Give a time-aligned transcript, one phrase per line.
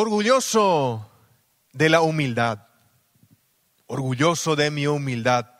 [0.00, 1.10] orgulloso
[1.72, 2.66] de la humildad,
[3.86, 5.50] orgulloso de mi humildad.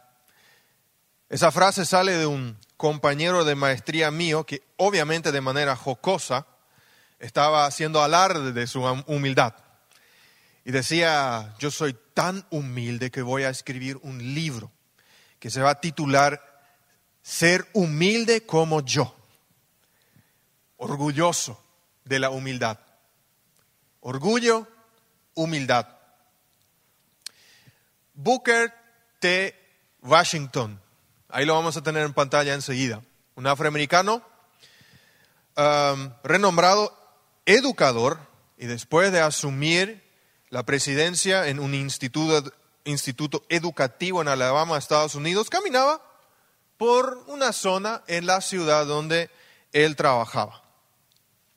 [1.28, 6.46] Esa frase sale de un compañero de maestría mío que obviamente de manera jocosa
[7.18, 9.54] estaba haciendo alarde de su humildad.
[10.64, 14.72] Y decía, yo soy tan humilde que voy a escribir un libro
[15.38, 16.48] que se va a titular
[17.22, 19.14] Ser humilde como yo.
[20.78, 21.62] Orgulloso
[22.04, 22.78] de la humildad.
[24.00, 24.66] Orgullo,
[25.34, 25.86] humildad.
[28.14, 28.72] Booker
[29.18, 29.54] T.
[30.02, 30.80] Washington,
[31.28, 33.02] ahí lo vamos a tener en pantalla enseguida,
[33.34, 34.22] un afroamericano
[35.56, 36.96] um, renombrado
[37.44, 38.18] educador
[38.56, 40.02] y después de asumir
[40.48, 42.52] la presidencia en un instituto,
[42.84, 46.02] instituto educativo en Alabama, Estados Unidos, caminaba
[46.76, 49.30] por una zona en la ciudad donde
[49.72, 50.62] él trabajaba.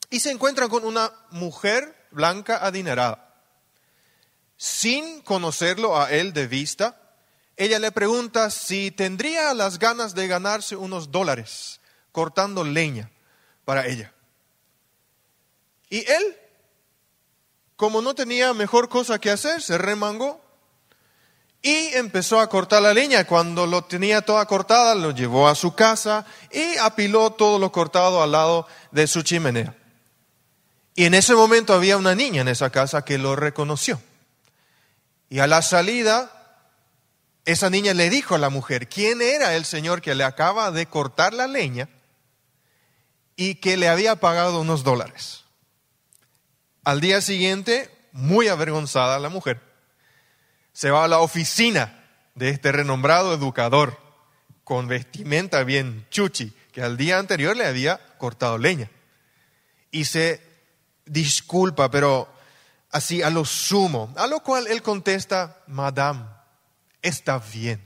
[0.10, 3.36] Y se encuentra con una mujer blanca adinerada.
[4.58, 7.00] Sin conocerlo a él de vista,
[7.58, 13.12] ella le pregunta si tendría las ganas de ganarse unos dólares cortando leña
[13.66, 14.14] para ella.
[15.90, 16.38] Y él,
[17.76, 20.42] como no tenía mejor cosa que hacer, se remangó
[21.62, 23.26] y empezó a cortar la leña.
[23.26, 28.22] Cuando lo tenía toda cortada, lo llevó a su casa y apiló todo lo cortado
[28.22, 29.76] al lado de su chimenea.
[30.96, 34.02] Y en ese momento había una niña en esa casa que lo reconoció.
[35.30, 36.32] Y a la salida,
[37.46, 40.86] esa niña le dijo a la mujer quién era el señor que le acaba de
[40.86, 41.90] cortar la leña
[43.36, 45.44] y que le había pagado unos dólares.
[46.84, 49.60] Al día siguiente, muy avergonzada la mujer,
[50.74, 52.04] se va a la oficina
[52.36, 53.98] de este renombrado educador
[54.64, 58.90] con vestimenta bien chuchi, que al día anterior le había cortado leña.
[59.92, 60.53] Y se
[61.06, 62.28] disculpa, pero
[62.92, 64.14] así a lo sumo.
[64.16, 66.26] A lo cual él contesta, Madame,
[67.02, 67.86] está bien,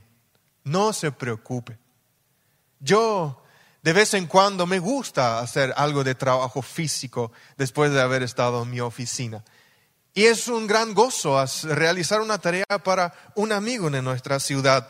[0.64, 1.78] no se preocupe.
[2.80, 3.44] Yo
[3.81, 8.64] de vez en cuando me gusta hacer algo de trabajo físico después de haber estado
[8.64, 9.44] en mi oficina.
[10.14, 14.90] Y es un gran gozo realizar una tarea para un amigo en nuestra ciudad.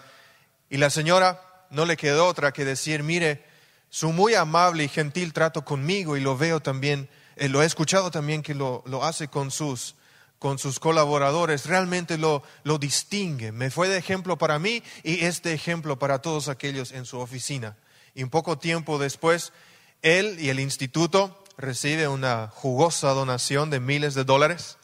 [0.70, 3.46] Y la señora no le quedó otra que decir, mire,
[3.90, 8.12] su muy amable y gentil trato conmigo y lo veo también eh, lo he escuchado
[8.12, 9.96] también que lo, hace con sus,
[10.40, 13.52] con sus colaboradores, realmente lo, lo distingue.
[13.52, 17.78] Me fue de ejemplo para mí y este ejemplo para todos aquellos en su oficina.
[18.16, 19.54] Y un poco tiempo después,
[20.02, 24.78] él y el instituto reciben una jugosa donación de miles de dólares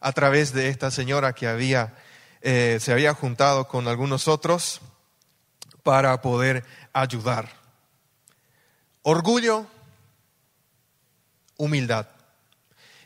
[0.00, 1.94] a través de esta señora que había,
[2.42, 4.80] eh, se había juntado con algunos otros
[5.82, 7.50] para poder ayudar.
[9.02, 9.66] Orgullo
[11.56, 12.08] humildad.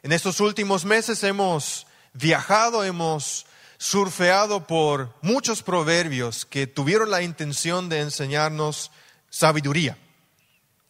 [0.02, 3.46] En estos últimos meses hemos viajado, hemos
[3.78, 8.90] surfeado por muchos proverbios que tuvieron la intención de enseñarnos
[9.30, 9.96] sabiduría.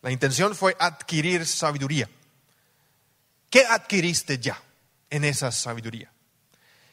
[0.02, 2.08] La intención fue adquirir sabiduría.
[3.50, 4.62] ¿Qué adquiriste ya
[5.10, 6.12] en esa sabiduría?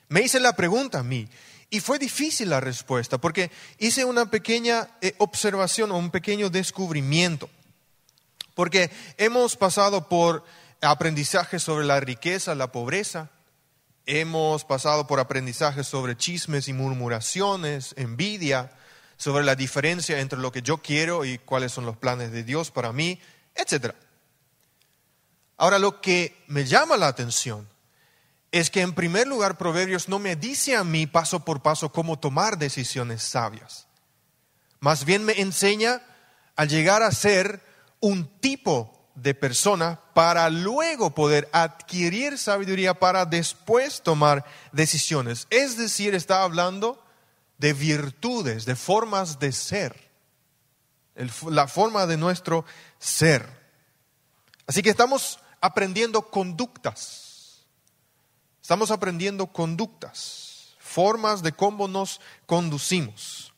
[0.07, 1.27] Me hice la pregunta a mí
[1.69, 7.49] y fue difícil la respuesta porque hice una pequeña eh, observación o un pequeño descubrimiento.
[8.55, 10.43] Porque hemos pasado por
[10.81, 13.29] aprendizaje sobre la riqueza, la pobreza,
[14.05, 18.71] hemos pasado por aprendizaje sobre chismes y murmuraciones, envidia,
[19.17, 22.71] sobre la diferencia entre lo que yo quiero y cuáles son los planes de Dios
[22.71, 23.19] para mí,
[23.55, 23.93] etc.
[25.57, 27.67] Ahora, lo que me llama la atención
[28.51, 32.19] es que en primer lugar Proverbios no me dice a mí paso por paso cómo
[32.19, 33.87] tomar decisiones sabias.
[34.79, 36.01] Más bien me enseña
[36.55, 37.61] a llegar a ser
[38.05, 45.47] un tipo de persona para luego poder adquirir sabiduría para después tomar decisiones.
[45.49, 47.03] Es decir, está hablando
[47.57, 50.11] de virtudes, de formas de ser,
[51.49, 52.63] la forma de nuestro
[52.99, 53.49] ser.
[54.67, 57.65] Así que estamos aprendiendo conductas,
[58.61, 63.54] estamos aprendiendo conductas, formas de cómo nos conducimos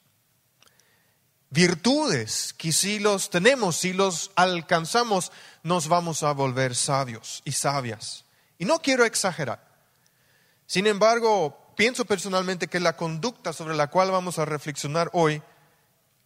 [1.50, 5.32] virtudes que si los tenemos, si los alcanzamos,
[5.64, 8.26] nos vamos a volver sabios y sabias.
[8.58, 9.66] Y no quiero exagerar.
[10.66, 15.42] Sin embargo, pienso personalmente que la conducta sobre la cual vamos a reflexionar hoy,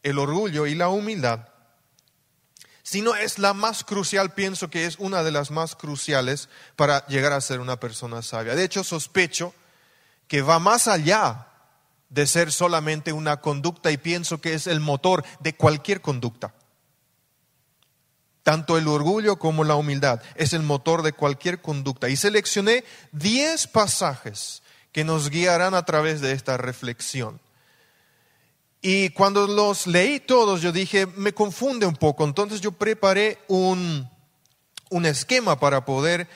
[0.04, 1.52] el orgullo y la humildad,
[2.84, 7.06] si no es la más crucial, pienso que es una de las más cruciales para
[7.08, 8.56] llegar a ser una persona sabia.
[8.56, 9.54] De hecho, sospecho
[10.28, 11.48] que va más allá
[12.12, 16.54] de ser solamente una conducta y pienso que es el motor de cualquier conducta.
[18.44, 22.10] Tanto el orgullo como la humildad es el motor de cualquier conducta.
[22.10, 24.62] Y seleccioné 10 pasajes
[24.92, 27.40] que nos guiarán a través de esta reflexión.
[28.82, 32.26] Y cuando los leí todos, yo dije, me confunde un poco.
[32.26, 34.10] Entonces yo preparé un,
[34.90, 36.28] un esquema para poder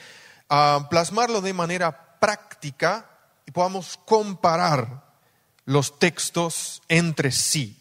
[0.48, 3.10] ah, plasmarlo de manera práctica
[3.44, 5.05] y podamos comparar
[5.66, 7.76] los textos entre sí.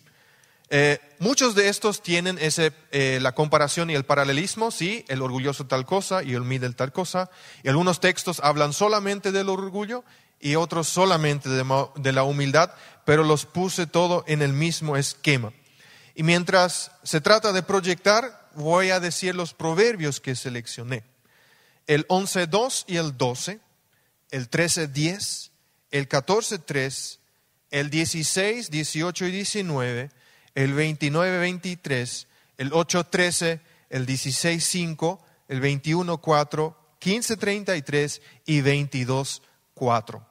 [0.69, 5.67] Eh, muchos de estos tienen ese, eh, la comparación y el paralelismo, sí, el orgulloso
[5.67, 7.29] tal cosa y el humilde tal cosa.
[7.63, 10.03] Y algunos textos hablan solamente del orgullo
[10.39, 12.71] y otros solamente de, la humildad,
[13.05, 15.53] pero los puse todo en el mismo esquema.
[16.15, 21.03] Y mientras se trata de proyectar, voy a decir los proverbios que seleccioné.
[21.87, 23.59] El 11.2 y el 12,
[24.31, 25.51] el 13.10,
[25.91, 27.19] el 14.3,
[27.75, 30.09] el 16, 18 y 19,
[30.55, 32.27] el 29, 23,
[32.57, 39.41] el 8, 13, el 16, 5, el 21, 4, 15, 33 y 22,
[39.73, 40.25] 4.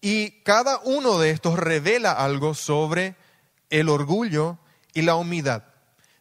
[0.00, 3.14] Y cada uno de estos revela algo sobre
[3.68, 4.58] el orgullo
[4.94, 5.62] y la humildad.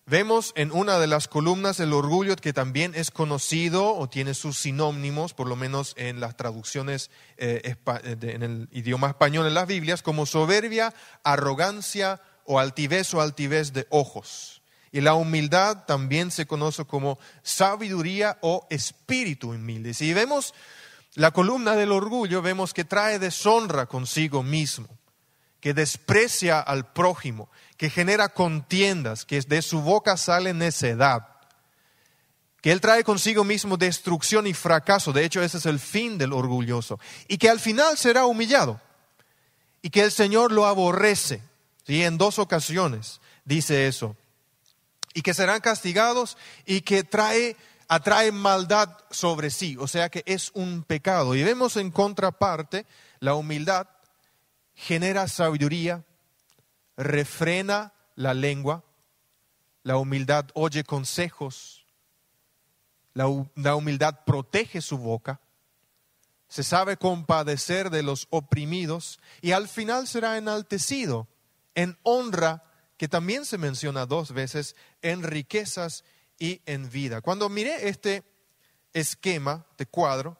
[0.10, 4.58] Vemos en una de las columnas el orgullo que también es conocido o tiene sus
[4.58, 7.76] sinónimos, por lo menos en las traducciones eh,
[8.22, 10.94] en el idioma español en las Biblias, como soberbia,
[11.26, 14.62] arrogancia o altivez o altivez de ojos.
[14.94, 19.94] Y la humildad también se conoce como sabiduría o espíritu humilde.
[19.94, 20.54] Si vemos
[21.16, 24.88] la columna del orgullo, vemos que trae deshonra consigo mismo,
[25.60, 31.28] que desprecia al prójimo, que genera contiendas, que de su boca sale necedad,
[32.62, 36.34] que él trae consigo mismo destrucción y fracaso, de hecho ese es el fin del
[36.34, 38.82] orgulloso, y que al final será humillado,
[39.82, 41.42] y que el Señor lo aborrece,
[41.86, 42.04] ¿sí?
[42.04, 44.18] en dos ocasiones dice eso,
[45.14, 47.58] y que serán castigados y que trae,
[47.88, 51.34] atrae maldad sobre sí, o sea que es un pecado.
[51.34, 52.86] Y vemos en contraparte,
[53.20, 53.88] la humildad
[54.76, 56.04] genera sabiduría,
[56.98, 58.84] refrena la lengua,
[59.84, 61.86] la humildad oye consejos,
[63.14, 65.40] la, humildad protege su boca,
[66.48, 71.28] se sabe compadecer de los oprimidos y al final será enaltecido
[71.76, 72.64] en honra,
[72.98, 76.04] que también se menciona dos veces, en riquezas
[76.40, 77.22] y en vida.
[77.22, 78.24] Cuando miré este
[78.94, 80.38] esquema de cuadro,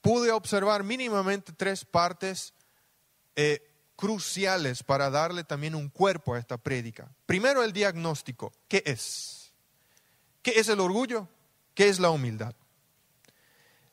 [0.00, 2.54] pude observar mínimamente tres partes
[3.36, 7.08] eh, cruciales para darle también un cuerpo a esta prédica.
[7.26, 8.52] Primero el diagnóstico.
[8.68, 9.52] ¿Qué es?
[10.42, 11.28] ¿Qué es el orgullo?
[11.74, 12.54] ¿Qué es la humildad?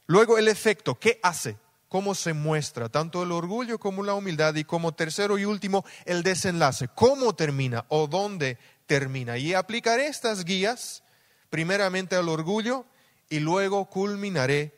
[0.07, 0.99] Luego el efecto.
[0.99, 1.57] ¿Qué hace?
[1.87, 2.89] ¿Cómo se muestra?
[2.89, 4.55] Tanto el orgullo como la humildad.
[4.55, 6.87] Y como tercero y último, el desenlace.
[6.89, 9.37] ¿Cómo termina o dónde termina?
[9.37, 11.03] Y aplicaré estas guías
[11.49, 12.85] primeramente al orgullo
[13.29, 14.75] y luego culminaré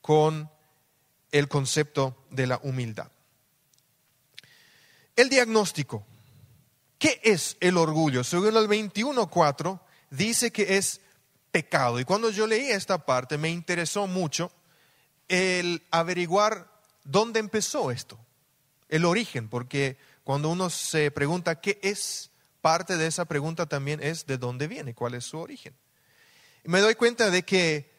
[0.00, 0.50] con
[1.32, 3.10] el concepto de la humildad.
[5.16, 6.06] El diagnóstico.
[6.98, 8.22] ¿Qué es el orgullo?
[8.24, 9.80] Según el 21.4
[10.10, 11.00] dice que es
[11.50, 11.98] pecado.
[11.98, 14.52] Y cuando yo leí esta parte me interesó mucho
[15.28, 16.70] el averiguar
[17.04, 18.18] dónde empezó esto,
[18.88, 22.30] el origen, porque cuando uno se pregunta qué es,
[22.60, 25.74] parte de esa pregunta también es de dónde viene, cuál es su origen.
[26.64, 27.92] Y me doy cuenta de que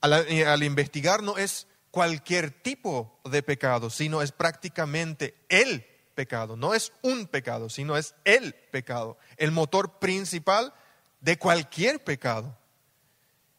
[0.00, 6.56] al, investigar no es cualquier tipo de pecado, sino es prácticamente el pecado.
[6.56, 10.72] No es un pecado, sino es el pecado, el motor principal
[11.20, 12.56] de cualquier pecado.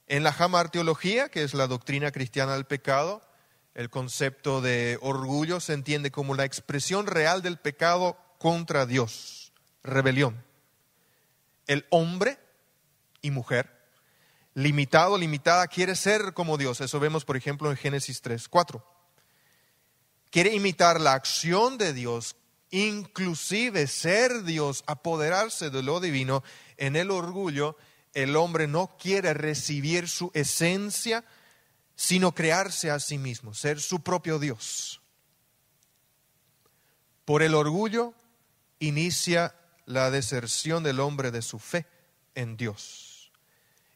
[0.07, 3.21] En la jamarteología, que es la doctrina cristiana del pecado,
[3.73, 9.51] el concepto de orgullo se entiende como la expresión real del pecado contra Dios,
[9.83, 10.43] rebelión.
[11.67, 12.37] El hombre
[13.21, 13.75] y mujer,
[14.53, 16.79] limitado, limitada, quiere ser como Dios.
[16.81, 18.85] Eso vemos, por ejemplo, en Génesis 3, 4.
[20.29, 22.35] Quiere imitar la acción de Dios
[22.71, 26.43] inclusive ser Dios, apoderarse de lo divino,
[26.77, 27.77] en el orgullo,
[28.13, 31.23] el hombre no quiere recibir su esencia,
[31.95, 35.01] sino crearse a sí mismo, ser su propio Dios.
[37.23, 38.13] Por el orgullo
[38.79, 39.55] inicia
[39.85, 41.85] la deserción del hombre de su fe
[42.35, 43.31] en Dios.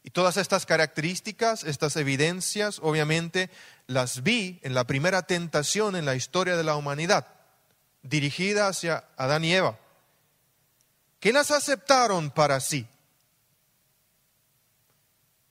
[0.02, 3.50] Y todas estas características, estas evidencias, obviamente
[3.86, 7.39] las vi en la primera tentación en la historia de la humanidad
[8.02, 9.78] dirigida hacia Adán y Eva,
[11.18, 12.86] que las aceptaron para sí.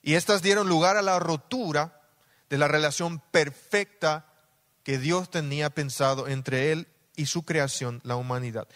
[0.01, 2.01] Y estas dieron lugar a la rotura
[2.49, 4.25] de la relación perfecta
[4.83, 8.67] que Dios tenía pensado entre Él y su creación, la humanidad.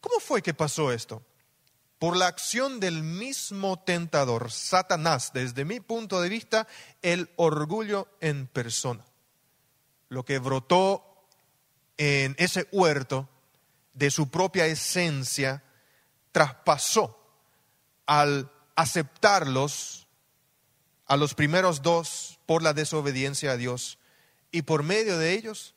[0.00, 1.22] ¿Cómo fue que pasó esto?
[1.98, 6.66] por la acción del mismo tentador, Satanás, desde mi punto de vista,
[7.02, 9.04] el orgullo en persona.
[10.08, 11.15] Lo que brotó
[11.98, 13.28] en ese huerto
[13.94, 15.62] de su propia esencia,
[16.32, 17.18] traspasó
[18.04, 20.06] al aceptarlos
[21.06, 23.98] a los primeros dos por la desobediencia a Dios
[24.50, 25.74] y por medio de ellos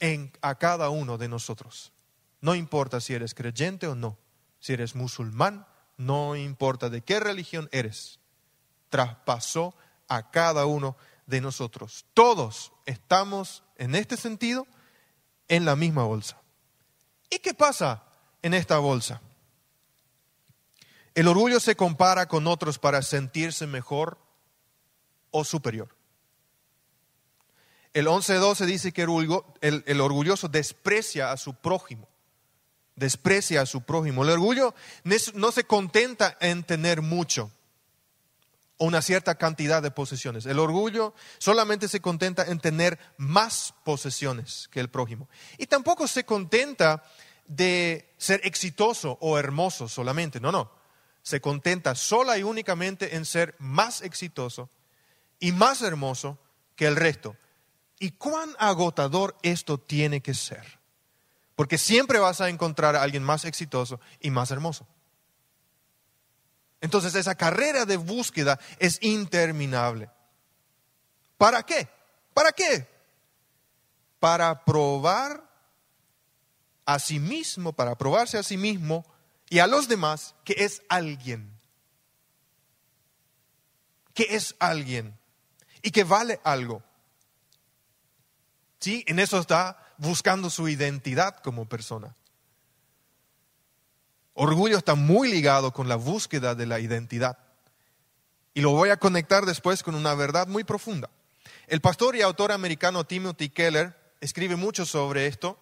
[0.00, 1.92] en, a cada uno de nosotros.
[2.40, 4.16] No importa si eres creyente o no,
[4.60, 5.66] si eres musulmán,
[5.96, 8.20] no importa de qué religión eres,
[8.88, 9.74] traspasó
[10.06, 12.06] a cada uno de nosotros.
[12.14, 14.66] Todos estamos en este sentido
[15.48, 16.40] en la misma bolsa.
[17.30, 18.04] ¿Y qué pasa
[18.42, 19.20] en esta bolsa?
[21.14, 24.18] El orgullo se compara con otros para sentirse mejor
[25.30, 25.88] o superior.
[27.92, 32.08] El 11.12 dice que el, el, orgulloso desprecia a su prójimo.
[32.94, 34.22] Desprecia a su prójimo.
[34.22, 34.74] El orgullo
[35.34, 37.50] no se contenta en tener mucho
[38.78, 40.46] una cierta cantidad de posesiones.
[40.46, 45.28] El orgullo solamente se contenta en tener más posesiones que el prójimo.
[45.58, 47.02] Y tampoco se contenta
[47.46, 50.40] de ser exitoso o hermoso solamente.
[50.40, 50.78] No, no
[51.28, 54.70] se contenta sola y únicamente en ser más exitoso
[55.38, 56.38] y más hermoso
[56.74, 57.36] que el resto.
[57.98, 60.80] ¿Y cuán agotador esto tiene que ser?
[61.54, 64.86] Porque siempre vas a encontrar a alguien más exitoso y más hermoso.
[66.80, 70.10] Entonces esa carrera de búsqueda es interminable.
[71.36, 71.88] ¿Para qué?
[72.34, 72.86] ¿Para qué?
[74.20, 75.48] Para probar
[76.84, 79.04] a sí mismo, para probarse a sí mismo
[79.48, 81.58] y a los demás que es alguien.
[84.14, 85.18] Que es alguien
[85.82, 86.82] y que vale algo.
[88.80, 89.04] ¿Sí?
[89.06, 92.14] En eso está buscando su identidad como persona.
[94.40, 97.38] Orgullo está muy ligado con la búsqueda de la identidad.
[98.54, 101.10] Y lo voy a conectar después con una verdad muy profunda.
[101.66, 105.58] El pastor y autor americano Timothy Keller escribe mucho sobre esto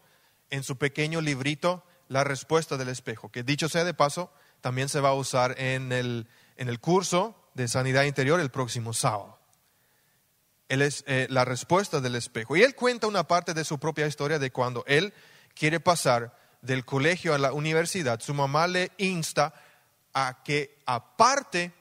[0.50, 4.30] en su pequeño librito la respuesta del espejo, que dicho sea de paso,
[4.60, 6.28] también se va a usar en el,
[6.58, 9.38] en el curso de sanidad interior el próximo sábado.
[10.68, 12.54] Él es eh, la respuesta del espejo.
[12.58, 15.14] Y él cuenta una parte de su propia historia de cuando él
[15.54, 18.20] quiere pasar del colegio a la universidad.
[18.20, 19.54] Su mamá le insta
[20.12, 21.72] a que aparte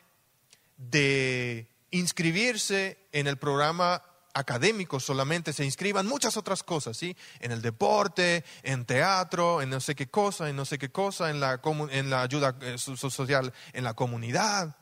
[0.77, 7.15] de inscribirse en el programa académicos solamente se inscriban muchas otras cosas, ¿sí?
[7.39, 11.29] En el deporte, en teatro, en no sé qué cosa, en no sé qué cosa,
[11.29, 14.75] en la, en la ayuda eh, social, en la comunidad.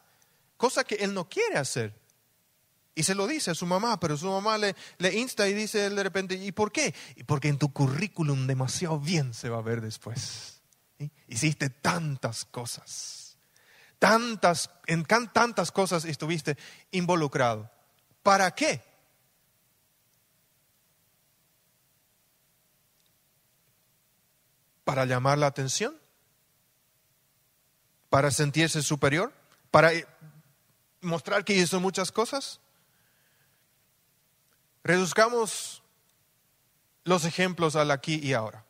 [0.58, 1.94] Cosa que él no quiere hacer.
[2.96, 5.90] Y se lo dice a su mamá, pero su mamá le, le insta y dice
[5.90, 6.94] de repente, ¿y por qué?
[7.16, 10.62] Y porque en tu currículum demasiado bien se va a ver después.
[11.28, 13.38] Hiciste tantas cosas,
[14.00, 16.58] tantas, en tantas cosas estuviste
[16.92, 17.70] involucrado.
[18.22, 18.82] ¿Para qué?
[24.84, 25.98] para llamar la atención,
[28.10, 29.34] para sentirse superior,
[29.72, 30.06] para eh,
[31.02, 32.60] mostrar que hizo muchas cosas.
[34.84, 35.82] Reduzcamos
[37.06, 38.66] los ejemplos al aquí y ahora.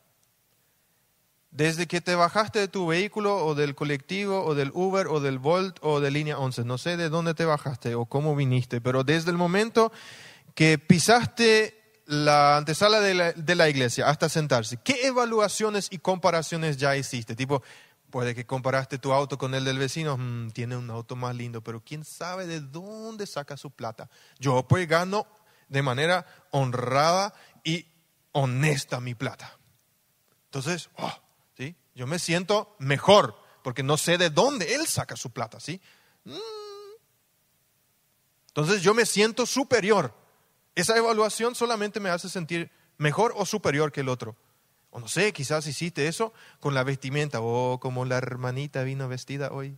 [1.51, 5.37] Desde que te bajaste de tu vehículo o del colectivo o del Uber o del
[5.37, 9.03] Volt o de línea 11, no sé de dónde te bajaste o cómo viniste, pero
[9.03, 9.91] desde el momento
[10.55, 17.35] que pisaste la antesala de la, iglesia hasta sentarse, ¿qué evaluaciones y comparaciones ya hiciste?
[17.35, 17.61] Tipo,
[18.09, 21.61] puede que comparaste tu auto con el del vecino, mm, tiene un auto más lindo,
[21.61, 24.09] pero quién sabe de dónde saca su plata.
[24.39, 25.27] Yo pues gano
[25.69, 27.87] de manera honrada y
[28.31, 29.57] honesta mi plata.
[30.45, 31.13] Entonces, oh,
[31.57, 31.75] ¿sí?
[31.95, 35.59] yo me siento mejor porque no sé de dónde él saca su plata.
[35.59, 35.81] ¿sí?
[36.25, 36.35] Mm.
[38.47, 40.13] Entonces yo me siento superior
[40.75, 44.35] esa evaluación solamente me hace sentir mejor o superior que el otro.
[44.89, 49.51] O no sé, quizás hiciste eso con la vestimenta, o como la hermanita vino vestida
[49.51, 49.77] hoy.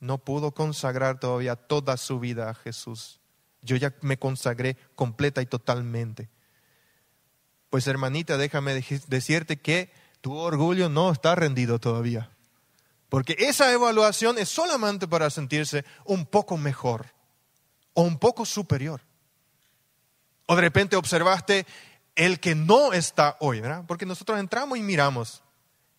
[0.00, 3.20] No pudo consagrar todavía toda su vida a Jesús.
[3.62, 6.28] Yo ya me consagré completa y totalmente.
[7.70, 8.74] Pues hermanita, déjame
[9.06, 9.90] decirte que
[10.20, 12.30] tu orgullo no está rendido todavía.
[13.08, 17.06] Porque esa evaluación es solamente para sentirse un poco mejor
[17.94, 19.00] o un poco superior.
[20.46, 21.66] O de repente observaste
[22.14, 23.84] el que no está hoy, ¿verdad?
[23.86, 25.42] Porque nosotros entramos y miramos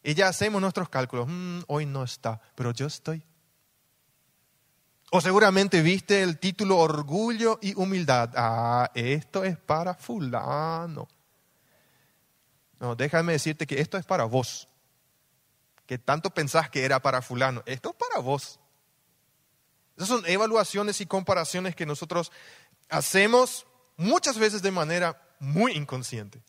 [0.03, 1.27] y ya hacemos nuestros cálculos.
[1.29, 3.23] Mm, hoy no está, pero yo estoy.
[5.15, 8.31] O seguramente viste el título Orgullo y Humildad.
[8.35, 11.07] Ah, esto es para fulano.
[12.79, 14.67] No, déjame decirte que esto es para vos.
[15.85, 18.59] que tanto pensás que era para fulano, esto es para vos.
[19.97, 22.31] Esas son evaluaciones y comparaciones que nosotros
[22.89, 23.67] hacemos
[23.97, 26.41] muchas veces de manera muy inconsciente,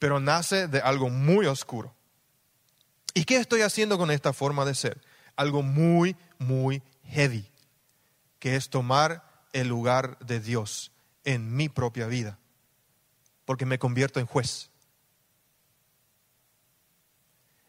[0.00, 1.94] pero nace de algo muy oscuro.
[3.14, 5.00] ¿Y qué estoy haciendo con esta forma de ser?
[5.36, 7.50] Algo muy, muy heavy,
[8.38, 10.92] que es tomar el lugar de Dios
[11.24, 12.38] en mi propia vida,
[13.44, 14.70] porque me convierto en juez.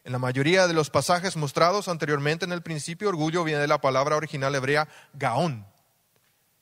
[0.04, 3.82] En la mayoría de los pasajes mostrados anteriormente en el principio, orgullo viene de la
[3.82, 5.66] palabra original hebrea gaón,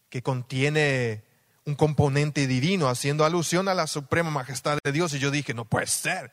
[0.10, 1.24] que contiene
[1.66, 5.14] un componente divino, haciendo alusión a la suprema majestad de Dios.
[5.14, 6.32] Y yo dije, no puede ser.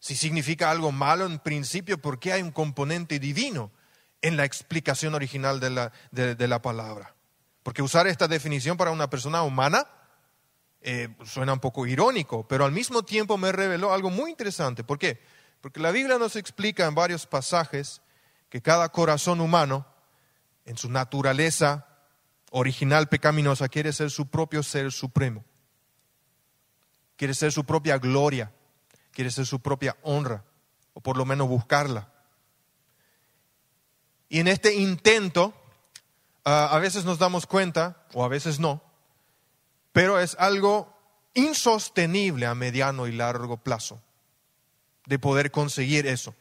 [0.00, 3.70] Si significa algo malo en principio, ¿por qué hay un componente divino
[4.22, 7.14] en la explicación original de la, de, la palabra?
[7.62, 9.86] Porque usar esta definición para una persona humana
[10.80, 14.82] eh, suena un poco irónico, pero al mismo tiempo me reveló algo muy interesante.
[14.82, 15.20] ¿Por qué?
[15.60, 18.02] Porque la Biblia nos explica en varios pasajes
[18.48, 19.86] que cada corazón humano,
[20.66, 21.86] en su naturaleza
[22.50, 25.44] original pecaminosa, quiere ser su propio ser supremo.
[27.16, 28.52] Quiere ser su propia gloria,
[29.12, 30.44] quiere ser su propia honra,
[30.92, 32.11] o por lo menos buscarla.
[34.32, 35.52] Y en este intento,
[36.46, 38.82] ah, a veces nos damos cuenta, o a veces no,
[39.92, 40.90] pero es algo
[41.34, 44.00] insostenible a mediano y largo plazo
[45.04, 46.34] de poder conseguir eso.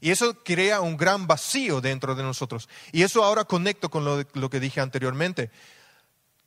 [0.00, 2.68] Y eso crea un gran vacío dentro de nosotros.
[2.90, 5.52] Y eso ahora conecto con lo, que dije anteriormente.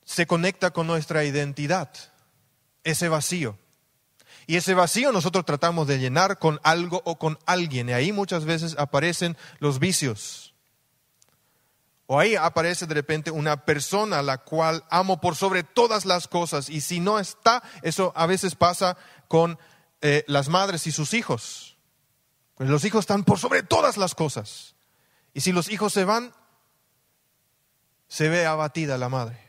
[0.04, 1.92] Se conecta con nuestra identidad,
[2.84, 3.58] ese vacío.
[4.48, 7.88] Y ese vacío nosotros tratamos de llenar con algo o con alguien.
[7.88, 10.53] Y ahí muchas veces aparecen los vicios.
[12.20, 16.70] Ahí aparece de repente una persona la cual amo por sobre todas las cosas.
[16.70, 19.58] Y si no está, eso a veces pasa con
[20.02, 21.78] eh, las madres y sus hijos.
[22.56, 24.76] Pues los hijos están por sobre todas las cosas.
[25.34, 26.34] Y si los hijos se van,
[28.08, 29.40] se ve abatida la madre.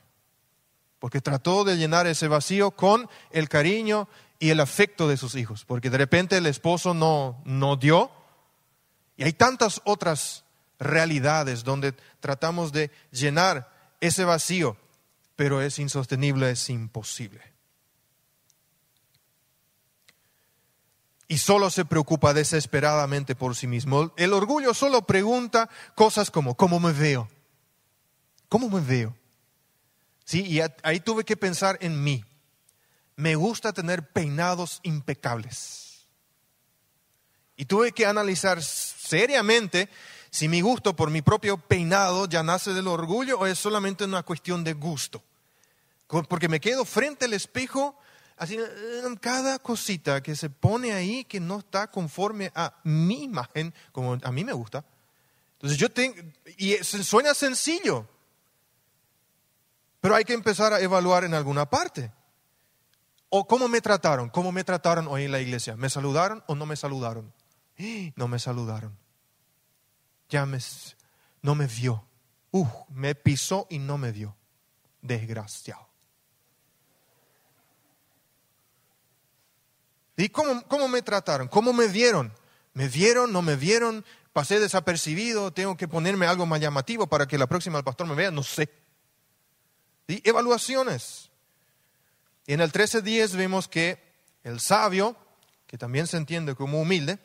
[0.99, 5.64] Porque trató de llenar ese vacío con el cariño y el afecto de sus hijos.
[5.64, 8.10] Porque de repente el esposo no, no dio.
[9.17, 10.44] Y hay tantas otras
[10.78, 14.76] realidades donde tratamos de llenar ese vacío,
[15.37, 17.54] pero es insostenible, es imposible.
[21.26, 24.13] y solo se preocupa desesperadamente por sí mismo.
[24.17, 27.28] El orgullo solo pregunta cosas como, ¿cómo me veo?
[28.49, 29.17] ¿Cómo me veo?
[30.25, 32.25] Sí, y ahí tuve que pensar en mí.
[33.17, 36.06] Me gusta tener peinados impecables.
[37.56, 39.89] Y tuve que analizar seriamente
[40.34, 44.25] si mi gusto por mi propio peinado ya nace del orgullo o es solamente una
[44.25, 45.23] cuestión de gusto.
[46.08, 47.97] Porque me quedo frente al espejo
[48.36, 48.58] Así,
[49.20, 54.32] cada cosita que se pone ahí que no está conforme a mi imagen, como a
[54.32, 54.84] mí me gusta.
[55.52, 56.16] Entonces yo tengo,
[56.56, 58.08] y suena sencillo,
[60.00, 62.10] pero hay que empezar a evaluar en alguna parte.
[63.28, 65.76] O cómo me trataron, cómo me trataron hoy en la iglesia.
[65.76, 67.32] ¿Me saludaron o no me saludaron?
[68.16, 69.03] No me saludaron.
[70.28, 70.58] Ya me,
[71.43, 72.04] no me vio.
[72.50, 74.37] Uh, me pisó y no me vio.
[75.02, 75.89] Desgraciado.
[80.17, 81.49] ¿Y cómo, cómo me trataron?
[81.49, 82.32] ¿Cómo me vieron?
[82.73, 83.32] ¿Me vieron?
[83.32, 84.04] ¿No me vieron?
[84.32, 85.52] ¿Pasé desapercibido?
[85.52, 88.30] ¿Tengo que ponerme algo más llamativo para que la próxima el pastor me vea?
[88.30, 88.69] No sé.
[90.06, 91.30] ¿Y evaluaciones?
[92.47, 93.99] Y en el 13.10 vemos que
[94.43, 95.17] el sabio,
[95.67, 97.19] que también se entiende como humilde,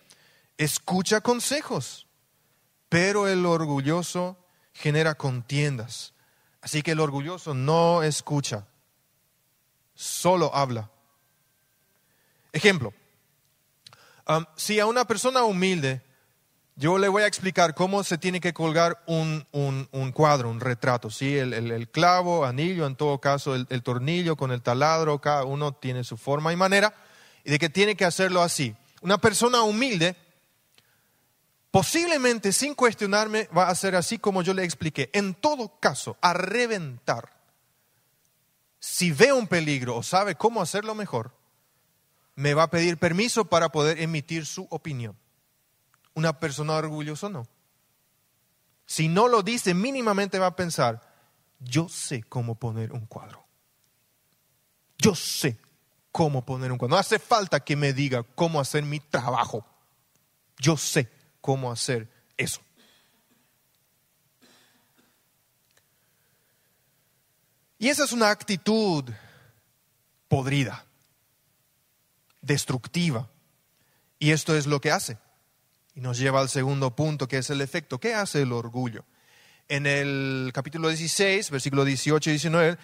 [0.58, 2.08] escucha consejos,
[2.90, 4.38] pero el orgulloso
[4.74, 6.14] genera contiendas.
[6.62, 8.68] Así que el orgulloso no escucha,
[9.94, 10.90] solo habla.
[12.52, 12.94] Ejemplo,
[14.28, 16.02] um, si a una persona humilde
[16.80, 19.46] yo le voy a explicar cómo se tiene que colgar un,
[20.14, 21.38] cuadro, un retrato, ¿sí?
[21.38, 26.06] El, clavo, anillo, en todo caso, el, el, tornillo con el taladro, cada uno tiene
[26.06, 26.94] su forma y manera,
[27.44, 28.74] y de que tiene que hacerlo así.
[29.02, 30.16] Una persona humilde,
[31.72, 35.10] posiblemente sin cuestionarme, va a hacer así como yo le expliqué.
[35.14, 37.38] En todo caso, a reventar.
[38.80, 41.36] Si ve un peligro o sabe cómo hacerlo mejor,
[42.36, 45.18] me va a pedir permiso para poder emitir su opinión.
[46.14, 47.48] Una persona orgullosa no.
[48.86, 51.02] Si no lo dice, mínimamente va a pensar,
[51.60, 53.46] yo sé cómo poner un cuadro.
[54.98, 55.60] Yo sé
[56.12, 56.96] cómo poner un cuadro.
[56.96, 59.66] No hace falta que me diga cómo hacer mi trabajo.
[60.58, 61.10] Yo sé
[61.50, 62.08] cómo hacer
[62.38, 62.62] eso.
[67.80, 69.04] Y esa es una actitud
[70.28, 70.86] podrida
[72.40, 73.32] destructiva.
[74.20, 75.18] Y esto es lo que hace.
[75.96, 78.00] Y nos lleva al segundo punto, que es el efecto.
[78.00, 79.04] ¿Qué hace el orgullo?
[79.70, 82.78] En el capítulo 16, versículo 18 y 19,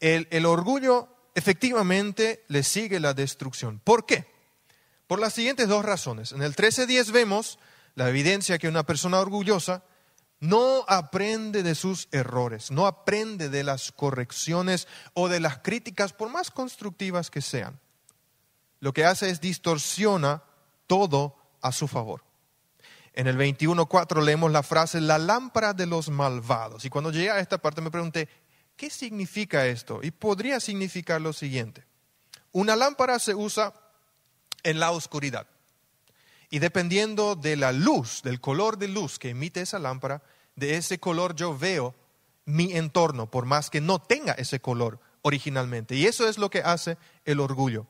[0.00, 3.78] el, el orgullo efectivamente le sigue la destrucción.
[3.78, 4.26] ¿Por qué?
[5.06, 6.32] Por las siguientes dos razones.
[6.32, 7.60] En el 13.10 vemos
[7.98, 9.82] la evidencia que una persona orgullosa
[10.38, 16.30] no aprende de sus errores, no aprende de las correcciones o de las críticas, por
[16.30, 17.80] más constructivas que sean.
[18.78, 20.44] Lo que hace es distorsiona
[20.86, 22.22] todo a su favor.
[23.14, 26.84] En el 21.4 leemos la frase, la lámpara de los malvados.
[26.84, 28.28] Y cuando llegué a esta parte me pregunté,
[28.76, 29.98] ¿qué significa esto?
[30.04, 31.84] Y podría significar lo siguiente.
[32.52, 33.74] Una lámpara se usa
[34.62, 35.48] en la oscuridad.
[36.50, 40.22] Y dependiendo de la luz, del color de luz que emite esa lámpara,
[40.56, 41.94] de ese color yo veo
[42.44, 45.94] mi entorno, por más que no tenga ese color originalmente.
[45.94, 47.86] Y eso es lo que hace el orgullo.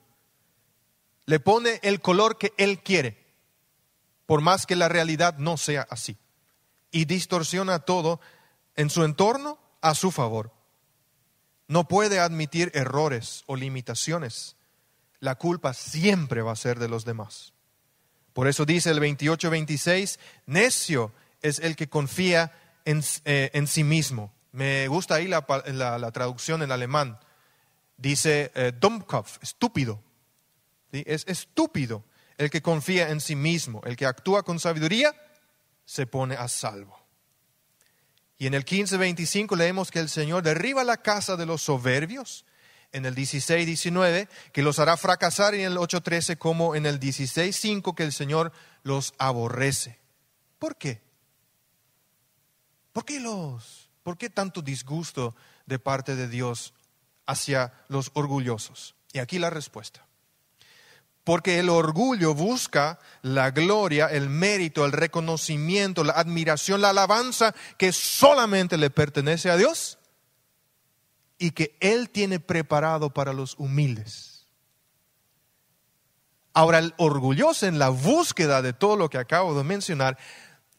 [1.27, 3.25] Le pone el color que él quiere,
[4.27, 6.17] por más que la realidad no sea así.
[6.91, 8.21] Y distorsiona todo
[8.75, 10.53] en su entorno a su favor.
[11.69, 14.57] No puede admitir errores o limitaciones.
[15.21, 17.53] La culpa siempre va a ser de los demás.
[18.39, 22.53] Por eso dice el 28-26, necio es el que confía
[22.85, 24.33] en, eh, sí mismo.
[24.53, 27.19] Me gusta ahí la, traducción en alemán.
[27.97, 30.01] Dice eh, Dummkopf, estúpido.
[30.93, 32.05] Es estúpido
[32.37, 33.83] el que confía en sí mismo.
[33.85, 35.13] El que actúa con sabiduría
[35.85, 36.97] se pone a salvo.
[38.39, 42.45] Y en el 15-25 leemos que el Señor derriba la casa de los soberbios
[42.93, 48.05] en el 16-19, que los hará fracasar en el 8-13, como en el 16-5, que
[48.05, 49.99] el Señor los aborrece.
[50.59, 51.01] ¿Por qué?
[52.93, 53.91] ¿Por qué los?
[54.03, 56.73] ¿Por qué tanto disgusto de parte de Dios
[57.27, 58.95] hacia los orgullosos?
[59.13, 60.07] Y aquí la respuesta.
[61.25, 67.93] Porque el orgullo busca la gloria, el mérito, el reconocimiento, la admiración, la alabanza que
[67.93, 69.98] solamente le pertenece a Dios
[71.39, 74.47] y que Él tiene preparado para los humildes.
[76.53, 80.19] Ahora, el orgulloso en la búsqueda de todo lo que acabo de mencionar,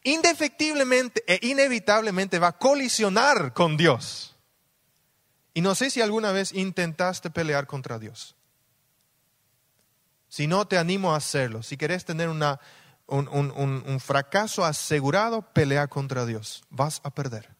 [0.03, 4.35] indefectiblemente e inevitablemente va a colisionar con Dios.
[5.53, 8.35] Y no sé si alguna vez intentaste pelear contra Dios.
[10.27, 11.63] Si no, te animo a hacerlo.
[11.63, 12.59] Si querés tener una,
[13.07, 16.63] un, un fracaso asegurado, pelea contra Dios.
[16.69, 17.58] Vas a perder.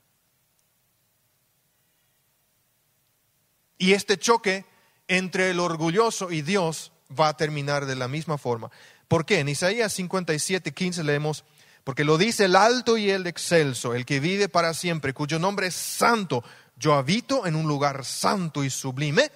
[3.80, 4.66] Y este choque
[5.08, 8.70] entre el orgulloso y Dios va a terminar de la misma forma.
[9.08, 9.40] ¿Por qué?
[9.40, 11.46] En Isaías 57, 15 leemos,
[11.86, 15.68] porque lo dice el alto y el excelso, el que vive para siempre, cuyo nombre
[15.68, 16.44] es santo.
[16.76, 19.32] Yo habito en un lugar santo y sublime,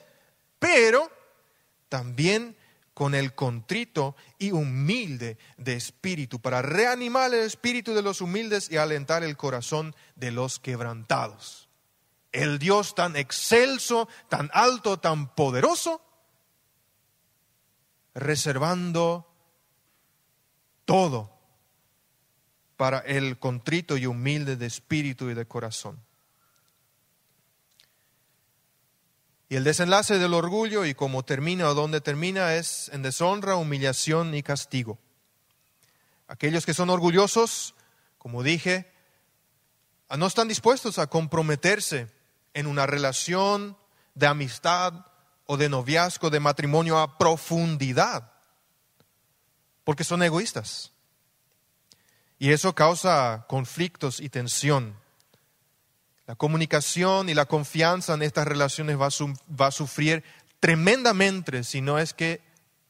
[0.60, 1.10] pero
[1.88, 2.56] también
[2.94, 8.76] con el contrito y humilde de espíritu, para reanimar el espíritu de los humildes y
[8.76, 11.63] alentar el corazón de los quebrantados
[12.34, 16.02] el Dios tan excelso, tan alto, tan poderoso,
[18.16, 19.28] reservando
[20.86, 21.32] todo
[22.76, 26.04] para el contrito y humilde de espíritu y de corazón.
[29.48, 34.34] Y el desenlace del orgullo y cómo termina o dónde termina es en deshonra, humillación
[34.34, 34.98] y castigo.
[36.28, 37.76] Aquellos que son orgullosos,
[38.18, 38.92] como dije,
[40.18, 42.08] no están dispuestos a comprometerse
[42.54, 43.78] en una relación
[44.16, 45.06] de amistad
[45.46, 48.32] o de noviazgo, de matrimonio a profundidad,
[49.84, 50.92] porque son egoístas.
[52.40, 54.98] Y eso causa conflictos y tensión.
[56.26, 60.24] La comunicación y la confianza en estas relaciones va a, va a sufrir
[60.60, 62.42] tremendamente si no es que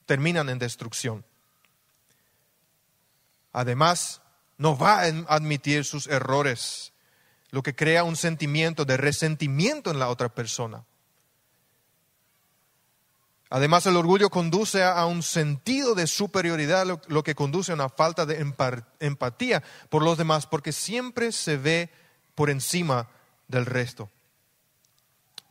[0.05, 1.25] terminan en destrucción.
[3.51, 4.21] Además,
[4.57, 6.92] no va a admitir sus errores
[7.53, 10.85] lo que crea un sentimiento de resentimiento en la otra persona.
[13.51, 18.25] Además, el orgullo conduce a un sentido de superioridad, lo que conduce a una falta
[18.25, 18.43] de
[18.99, 19.61] empatía
[19.91, 21.91] por los demás, porque siempre se ve
[22.33, 23.07] por encima
[23.47, 24.09] del resto.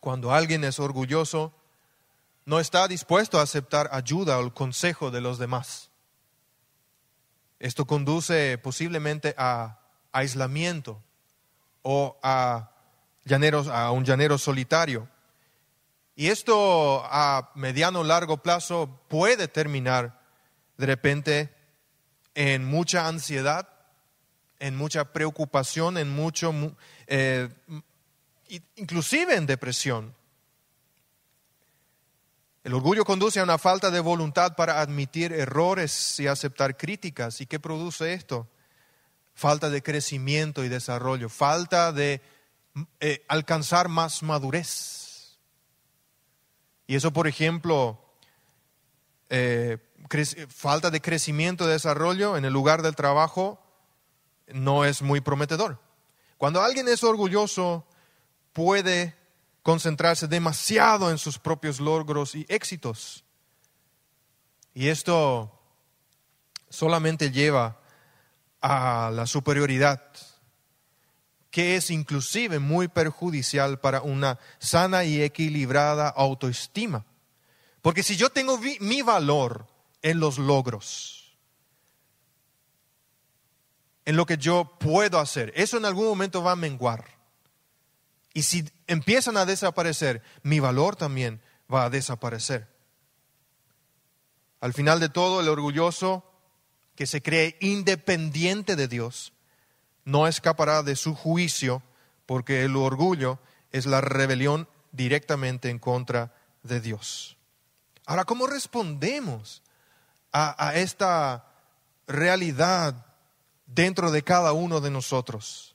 [0.00, 1.54] Cuando alguien es orgulloso,
[2.46, 5.90] no está dispuesto a aceptar ayuda o el consejo de los demás.
[7.60, 9.78] Esto conduce posiblemente a
[10.10, 11.00] aislamiento,
[11.82, 12.70] o a,
[13.24, 15.08] llaneros, a un llanero solitario.
[16.14, 20.20] Y esto a mediano o largo plazo puede terminar
[20.76, 21.54] de repente
[22.34, 23.68] en mucha ansiedad,
[24.58, 26.52] en mucha preocupación, en mucho,
[27.06, 27.48] eh,
[28.76, 30.14] inclusive en depresión.
[32.64, 37.40] El orgullo conduce a una falta de voluntad para admitir errores y aceptar críticas.
[37.40, 38.46] ¿Y qué produce esto?
[39.34, 42.20] Falta de crecimiento y desarrollo, falta de
[43.00, 45.38] eh, alcanzar más madurez.
[46.86, 47.98] Y eso, por ejemplo,
[49.30, 49.78] eh,
[50.48, 53.60] falta de crecimiento y desarrollo en el lugar del trabajo
[54.48, 55.80] no es muy prometedor.
[56.36, 57.86] Cuando alguien es orgulloso,
[58.52, 59.16] puede
[59.62, 63.24] concentrarse demasiado en sus propios logros y éxitos.
[64.74, 65.58] Y esto
[66.68, 67.80] solamente lleva
[68.62, 70.00] a la superioridad,
[71.50, 77.04] que es inclusive muy perjudicial para una sana y equilibrada autoestima.
[77.82, 79.66] Porque si yo tengo mi valor
[80.00, 81.36] en los logros,
[84.04, 87.04] en lo que yo puedo hacer, eso en algún momento va a menguar.
[88.32, 92.68] Y si empiezan a desaparecer, mi valor también va a desaparecer.
[94.60, 96.31] Al final de todo, el orgulloso
[96.94, 99.32] que se cree independiente de Dios
[100.04, 101.82] no escapará de su juicio
[102.26, 103.38] porque el orgullo
[103.70, 107.36] es la rebelión directamente en contra de Dios.
[108.06, 109.62] Ahora, ¿cómo respondemos
[110.32, 111.46] a, esta
[112.06, 113.06] realidad
[113.66, 115.74] dentro de cada uno de nosotros?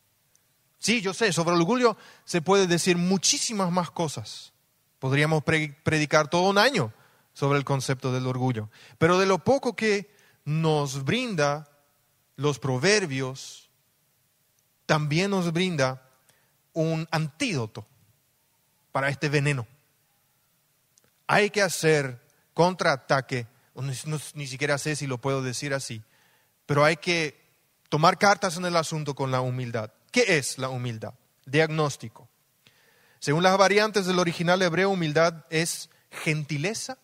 [0.77, 4.53] Sí, yo sé, sobre el orgullo se puede decir muchísimas más cosas.
[4.99, 6.93] Podríamos predicar todo un año
[7.33, 8.69] sobre el concepto del orgullo.
[8.97, 10.16] Pero de lo poco que
[10.47, 11.67] nos brinda
[12.37, 13.69] los proverbios,
[14.85, 16.01] también nos brinda
[16.71, 17.85] un antídoto
[18.93, 19.67] para este veneno.
[21.27, 22.21] Hay que hacer
[22.53, 23.45] contraataque,
[24.35, 26.01] ni siquiera sé si lo puedo decir así,
[26.65, 27.37] pero hay que
[27.89, 29.91] tomar cartas en el asunto con la humildad.
[30.13, 31.13] ¿Qué es la humildad?
[31.45, 32.29] Diagnóstico.
[33.19, 36.97] Según las variantes del original hebreo, humildad es gentileza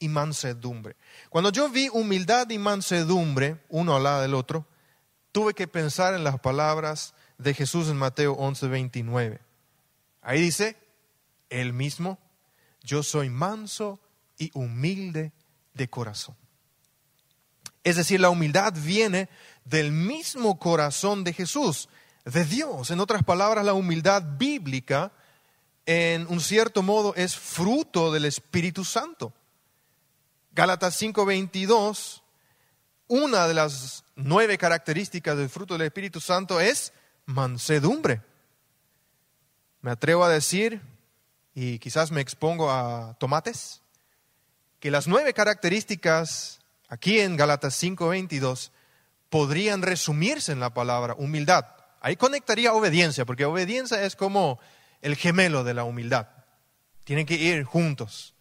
[0.00, 0.96] y mansedumbre.
[1.28, 4.66] Cuando yo vi humildad y mansedumbre, uno al lado del otro,
[5.30, 9.40] tuve que pensar en las palabras de Jesús en Mateo 11, 29.
[10.22, 10.76] Ahí dice,
[11.48, 12.18] él mismo,
[12.82, 14.00] yo soy manso
[14.38, 15.32] y humilde
[15.74, 16.36] de corazón.
[17.84, 19.28] Es decir, la humildad viene
[19.64, 21.88] del mismo corazón de Jesús
[22.24, 22.90] de Dios.
[22.90, 25.12] En otras palabras, la humildad bíblica,
[25.86, 29.32] en un cierto modo, es fruto del Espíritu Santo.
[30.52, 32.22] Gálatas 5:22,
[33.06, 36.92] una de las nueve características del fruto del Espíritu Santo es
[37.26, 38.22] mansedumbre.
[39.80, 40.80] Me atrevo a decir,
[41.54, 43.82] y quizás me expongo a tomates,
[44.80, 48.72] que las nueve características aquí en Gálatas 5:22
[49.28, 51.66] podrían resumirse en la palabra humildad.
[52.00, 54.58] Ahí conectaría obediencia, porque obediencia es como
[55.00, 56.28] el gemelo de la humildad.
[57.04, 58.34] Tienen que ir juntos.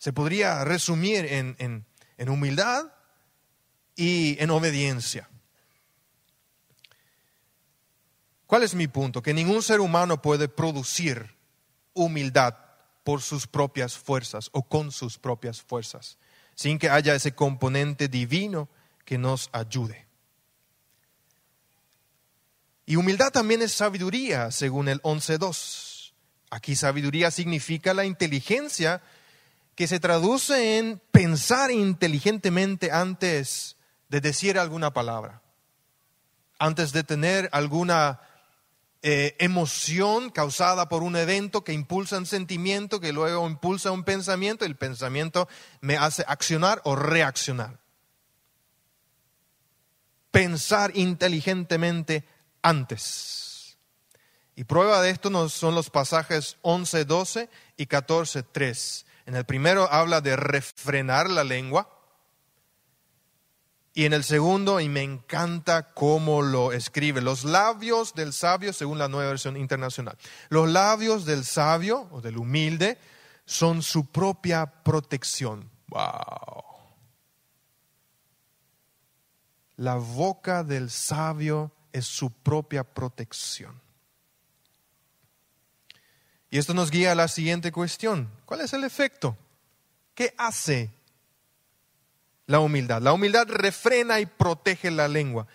[0.00, 2.90] Se podría resumir en, en humildad
[3.94, 5.28] y en obediencia.
[8.46, 9.22] ¿Cuál es mi punto?
[9.22, 11.36] Que ningún ser humano puede producir
[11.92, 12.56] humildad
[13.04, 16.16] por sus propias fuerzas o con sus propias fuerzas,
[16.54, 18.70] sin que haya ese componente divino
[19.04, 20.06] que nos ayude.
[22.86, 26.12] Y humildad también es sabiduría, según el 11.2.
[26.48, 29.02] Aquí sabiduría significa la inteligencia
[29.80, 33.78] que se traduce en pensar inteligentemente antes
[34.10, 35.40] de decir alguna palabra,
[36.58, 38.20] antes de tener alguna
[39.00, 44.66] eh, emoción causada por un evento que impulsa un sentimiento, que luego impulsa un pensamiento,
[44.66, 45.48] y el pensamiento
[45.80, 47.78] me hace accionar o reaccionar.
[50.30, 52.26] Pensar inteligentemente
[52.60, 53.78] antes.
[54.56, 59.06] Y prueba de esto son los pasajes 11, 12 y 14, 3.
[59.30, 61.88] En el primero habla de refrenar la lengua.
[63.94, 68.98] Y en el segundo, y me encanta cómo lo escribe, los labios del sabio, según
[68.98, 70.18] la nueva versión internacional.
[70.48, 72.98] Los labios del sabio o del humilde
[73.44, 75.70] son su propia protección.
[75.86, 76.64] ¡Wow!
[79.76, 83.80] La boca del sabio es su propia protección.
[86.50, 88.28] Y esto nos guía a la siguiente cuestión.
[88.44, 89.36] ¿Cuál es el efecto?
[90.14, 90.90] ¿Qué hace
[92.46, 93.00] la humildad?
[93.00, 95.46] La humildad refrena y protege la lengua.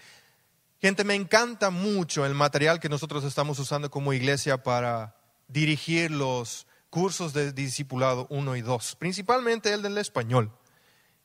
[0.80, 6.66] Gente, me encanta mucho el material que nosotros estamos usando como iglesia para dirigir los
[6.90, 10.52] cursos de discipulado 1 y 2, principalmente el del español.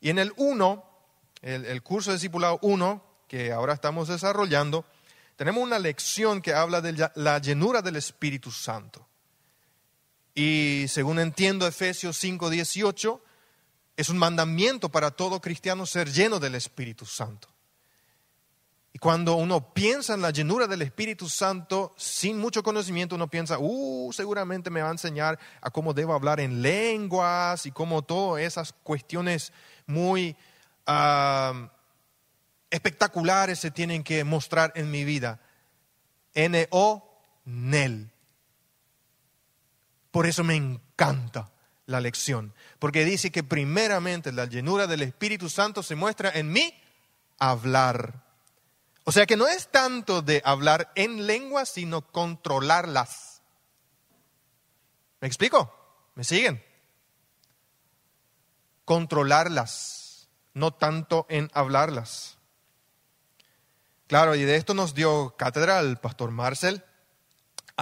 [0.01, 0.83] Y en el 1,
[1.43, 4.83] el, curso de discipulado 1, que ahora estamos desarrollando,
[5.37, 9.07] tenemos una lección que habla de la llenura del Espíritu Santo.
[10.33, 13.21] Y según entiendo Efesios 5:18,
[13.97, 17.49] es un mandamiento para todo cristiano ser lleno del Espíritu Santo.
[18.93, 23.57] Y cuando uno piensa en la llenura del Espíritu Santo, sin mucho conocimiento, uno piensa,
[23.57, 28.43] uh, seguramente me va a enseñar a cómo debo hablar en lenguas y cómo todas
[28.43, 29.53] esas cuestiones
[29.85, 30.35] muy
[32.69, 35.39] espectaculares se tienen que mostrar en mi vida.
[36.33, 38.11] N-O, NEL.
[40.11, 41.51] Por eso me encanta
[41.85, 46.73] la lección, porque dice que primeramente la llenura del Espíritu Santo se muestra en mi
[47.39, 48.23] hablar.
[49.03, 53.41] O sea que no es tanto de hablar en lenguas, sino controlarlas.
[55.21, 55.73] ¿Me explico?
[56.15, 56.63] ¿Me siguen?
[58.85, 62.37] Controlarlas, no tanto en hablarlas.
[64.07, 66.83] Claro, y de esto nos dio cátedra el pastor Marcel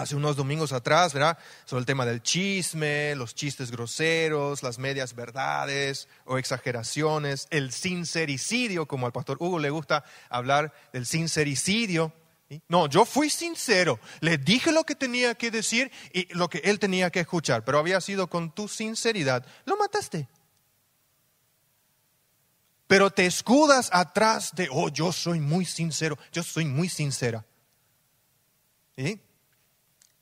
[0.01, 1.37] hace unos domingos atrás, ¿verdad?
[1.65, 8.87] Sobre el tema del chisme, los chistes groseros, las medias verdades o exageraciones, el sincericidio,
[8.87, 12.13] como al pastor Hugo le gusta hablar del sincericidio.
[12.67, 16.79] No, yo fui sincero, le dije lo que tenía que decir y lo que él
[16.79, 20.27] tenía que escuchar, pero había sido con tu sinceridad, lo mataste.
[22.87, 27.45] Pero te escudas atrás de, oh, yo soy muy sincero, yo soy muy sincera.
[28.97, 29.21] ¿Sí?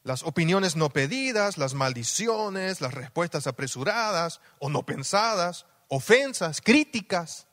[0.08, 7.46] Las opiniones no pedidas, las maldiciones, las respuestas apresuradas o no pensadas, ofensas, críticas.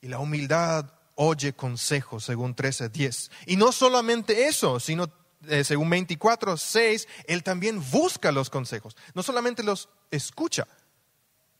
[0.00, 3.32] Y la humildad oye consejos, según 13.10.
[3.46, 5.12] Y no solamente eso, sino
[5.48, 8.96] eh, según 24.6, él también busca los consejos.
[9.12, 10.68] No solamente los escucha,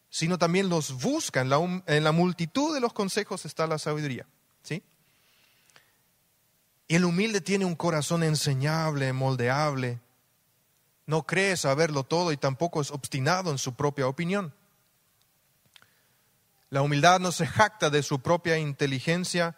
[0.09, 1.41] sino también los busca.
[1.41, 4.29] En la, en la multitud de los consejos está la sabiduría.
[4.63, 4.85] ¿Sí?
[6.87, 10.01] Y el humilde tiene un corazón enseñable, moldeable.
[11.07, 14.55] No cree saberlo todo y tampoco es obstinado en su propia opinión.
[16.71, 19.57] La humildad no se jacta de su propia inteligencia,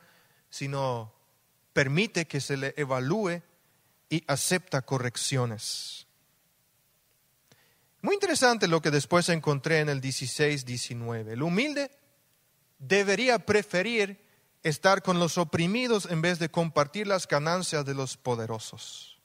[0.51, 1.13] sino
[1.73, 3.43] permite que se le evalúe
[4.09, 6.07] y acepta correcciones.
[8.03, 11.29] Muy interesante lo que después encontré en el 16-19.
[11.31, 11.91] El humilde
[12.79, 14.26] debería preferir
[14.69, 19.19] estar con los oprimidos en vez de compartir las ganancias de los poderosos.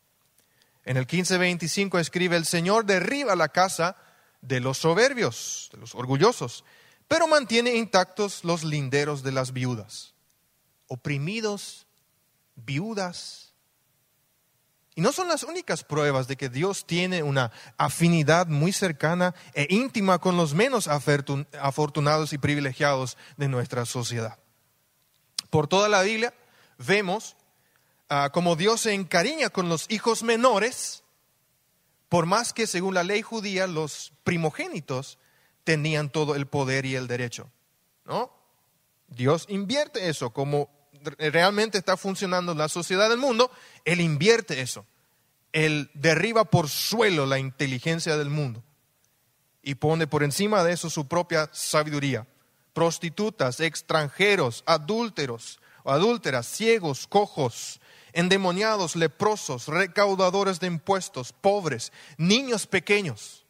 [0.85, 3.97] En el 15:25 escribe, el Señor derriba la casa
[4.41, 6.63] de los soberbios, de los orgullosos,
[7.07, 10.13] pero mantiene intactos los linderos de las viudas.
[10.87, 11.87] Oprimidos,
[12.55, 13.53] viudas.
[14.93, 19.65] Y no son las únicas pruebas de que Dios tiene una afinidad muy cercana e
[19.69, 24.40] íntima con los menos afortunados y privilegiados de nuestra sociedad
[25.51, 26.33] por toda la Biblia
[26.79, 27.35] vemos
[28.09, 31.03] uh, como Dios se encariña con los hijos menores,
[32.09, 35.19] por más que según la ley judía los primogénitos
[35.63, 37.51] tenían todo el poder y el derecho.
[38.05, 38.33] ¿no?
[39.07, 40.69] Dios invierte eso, como
[41.17, 43.51] realmente está funcionando la sociedad del mundo,
[43.85, 44.85] Él invierte eso.
[45.51, 48.63] Él derriba por suelo la inteligencia del mundo
[49.61, 52.25] y pone por encima de eso su propia sabiduría
[52.73, 57.79] prostitutas, extranjeros, adúlteros, adúlteras, ciegos, cojos,
[58.13, 63.45] endemoniados, leprosos, recaudadores de impuestos, pobres, niños pequeños.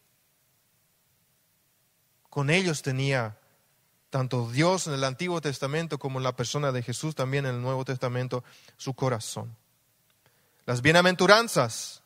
[2.30, 3.38] Con ellos tenía
[4.10, 7.62] tanto Dios en el Antiguo Testamento como en la persona de Jesús también en el
[7.62, 8.44] Nuevo Testamento
[8.78, 9.56] su corazón.
[10.66, 12.04] Las bienaventuranzas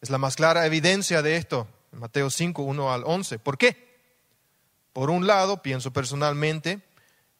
[0.00, 3.38] es la más clara evidencia de esto, en Mateo 5, 1 al 11.
[3.38, 3.87] ¿Por qué?
[4.98, 6.80] Por un lado, pienso personalmente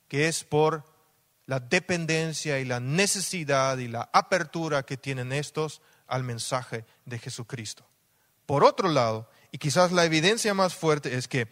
[0.07, 0.85] que es por
[1.45, 7.85] la dependencia y la necesidad y la apertura que tienen estos al mensaje de Jesucristo.
[8.47, 11.49] Por otro lado, y quizás la evidencia más fuerte es que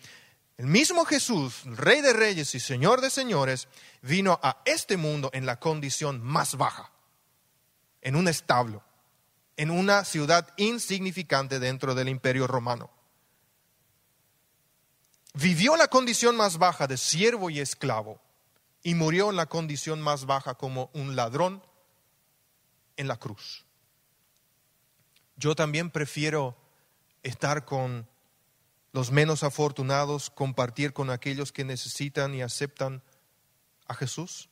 [0.58, 3.66] el mismo Jesús, Rey de Reyes y Señor de Señores,
[4.00, 6.92] vino a este mundo en la condición más baja,
[8.00, 8.84] en un establo,
[9.56, 12.95] en una ciudad insignificante dentro del imperio romano
[15.36, 18.20] vivió la condición más baja de siervo y esclavo
[18.82, 21.62] y murió en la condición más baja como un ladrón
[22.96, 23.64] en la cruz.
[25.36, 26.56] Yo también prefiero
[27.22, 28.08] estar con
[28.92, 33.02] los menos afortunados, compartir con aquellos que necesitan y aceptan
[33.86, 34.48] a Jesús.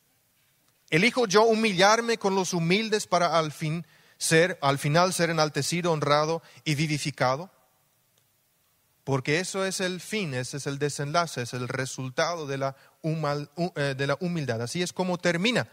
[0.90, 3.86] Elijo yo humillarme con los humildes para al fin
[4.18, 7.50] ser, al final ser enaltecido, honrado y vivificado.
[9.04, 14.16] Porque eso es el fin, ese es el desenlace, es el resultado de la, eh,
[14.20, 14.62] humildad.
[14.62, 15.68] Así es como termina.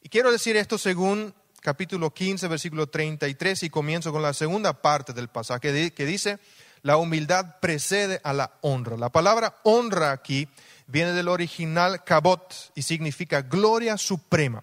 [0.00, 5.12] Y quiero decir esto según capítulo 15, versículo 33 y comienzo con la segunda parte
[5.12, 6.38] del pasaje que dice,
[6.82, 8.96] la humildad precede a la honra.
[8.96, 10.48] La palabra honra aquí
[10.86, 14.62] viene del original kabot y significa gloria suprema.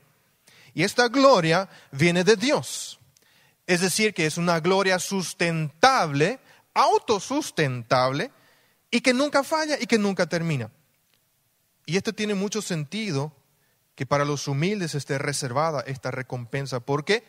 [0.74, 3.00] Y esta gloria viene de Dios.
[3.68, 6.40] Es decir, que es una gloria sustentable,
[6.74, 8.32] autosustentable,
[8.94, 10.70] y que nunca falla y que nunca termina.
[11.88, 13.34] Y esto tiene mucho sentido
[13.96, 16.80] que para los humildes esté reservada esta recompensa.
[16.80, 17.24] ¿Por qué?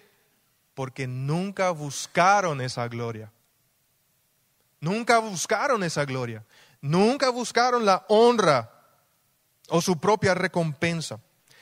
[0.75, 3.33] Porque nunca buscaron esa gloria.
[4.81, 6.45] Nunca buscaron esa gloria.
[6.83, 8.71] Nunca buscaron la honra
[9.69, 11.19] o su propia recompensa.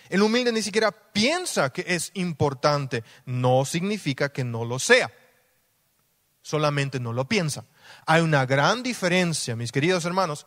[0.08, 3.04] El humilde ni siquiera piensa que es importante.
[3.24, 5.12] No significa que no lo sea.
[6.42, 7.64] Solamente no lo piensa.
[8.06, 10.46] Hay una gran diferencia, mis queridos hermanos,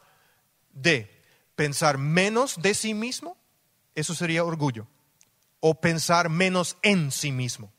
[0.72, 1.24] de
[1.56, 3.38] pensar menos de sí mismo,
[3.96, 4.88] eso sería orgullo,
[5.60, 7.72] o pensar menos en sí mismo.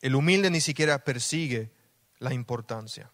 [0.00, 1.72] El humilde ni siquiera persigue
[2.18, 3.10] la importancia.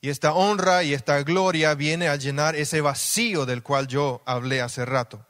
[0.00, 4.60] Y esta honra y esta gloria viene a llenar ese vacío del cual yo hablé
[4.60, 5.24] hace rato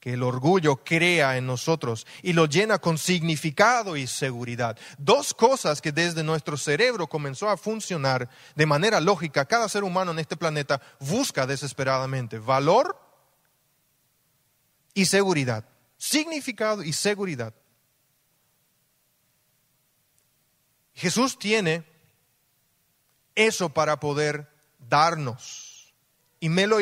[0.00, 4.78] que el orgullo crea en nosotros y lo llena con significado y seguridad.
[4.98, 9.44] Dos cosas que desde nuestro cerebro comenzó a funcionar de manera lógica.
[9.44, 12.96] Cada ser humano en este planeta busca desesperadamente valor
[14.94, 15.64] y seguridad.
[15.96, 17.52] Significado y seguridad.
[20.94, 21.84] Jesús tiene
[23.34, 25.67] eso para poder darnos.
[26.40, 26.80] Y me lo,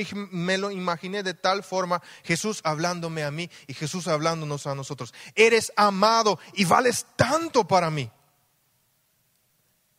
[0.71, 5.15] imaginé de tal forma, Jesús hablándome a mí y Jesús hablándonos a nosotros.
[5.35, 8.11] Eres amado y vales tanto para mí.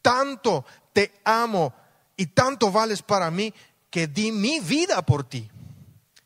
[0.02, 1.74] Tanto te amo
[2.16, 3.54] y tanto vales para mí
[3.90, 5.50] que di mi vida por ti.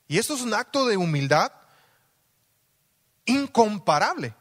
[0.08, 1.54] Y esto es un acto de humildad
[3.26, 4.36] incomparable.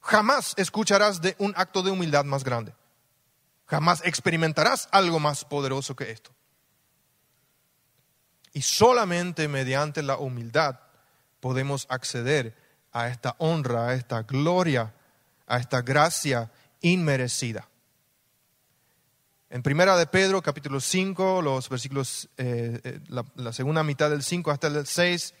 [0.00, 2.74] Jamás escucharás de un acto de humildad más grande.
[3.66, 6.30] Jamás experimentarás algo más poderoso que esto.
[8.56, 10.80] Y solamente mediante la humildad
[11.40, 12.56] podemos acceder
[12.90, 14.94] a esta honra, a esta gloria,
[15.46, 16.50] a esta gracia
[16.80, 17.68] inmerecida.
[19.50, 24.22] En Primera de Pedro, capítulo 5, los versículos, eh, eh, la, la segunda mitad del
[24.22, 25.34] 5 hasta el 6,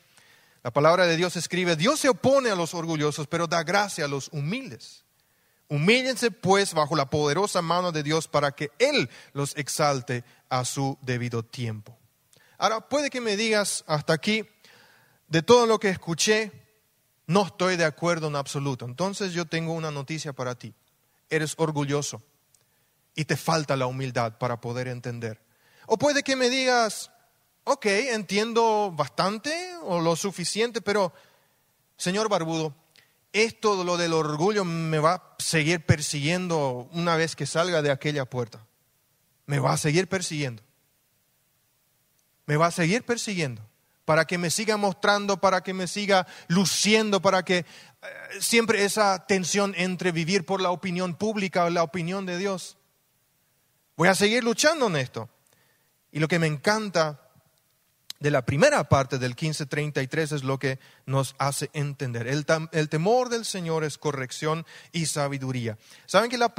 [0.62, 4.08] la palabra de Dios escribe, Dios se opone a los orgullosos, pero da gracia a
[4.08, 5.06] los humildes.
[5.68, 10.98] Humíllense pues bajo la poderosa mano de Dios para que Él los exalte a su
[11.00, 11.98] debido tiempo.
[12.58, 14.46] Ahora, puede que me digas hasta aquí,
[15.28, 16.52] de todo lo que escuché,
[17.26, 18.84] no estoy de acuerdo en absoluto.
[18.84, 20.74] Entonces yo tengo una noticia para ti.
[21.28, 22.22] Eres orgulloso
[23.14, 25.40] y te falta la humildad para poder entender.
[25.86, 27.10] O puede que me digas,
[27.64, 31.12] ok, entiendo bastante o lo suficiente, pero,
[31.96, 32.74] señor Barbudo,
[33.32, 38.24] esto lo del orgullo me va a seguir persiguiendo una vez que salga de aquella
[38.24, 38.64] puerta.
[39.46, 40.65] Me va a seguir persiguiendo
[42.46, 43.62] me va a seguir persiguiendo,
[44.04, 47.64] para que me siga mostrando, para que me siga luciendo, para que eh,
[48.40, 52.78] siempre esa tensión entre vivir por la opinión pública o la opinión de Dios.
[53.96, 55.28] Voy a seguir luchando en esto.
[56.12, 57.20] Y lo que me encanta
[58.20, 62.26] de la primera parte del 1533 es lo que nos hace entender.
[62.26, 62.46] El,
[62.88, 65.76] temor del Señor es corrección y sabiduría.
[66.06, 66.52] ¿Saben que la,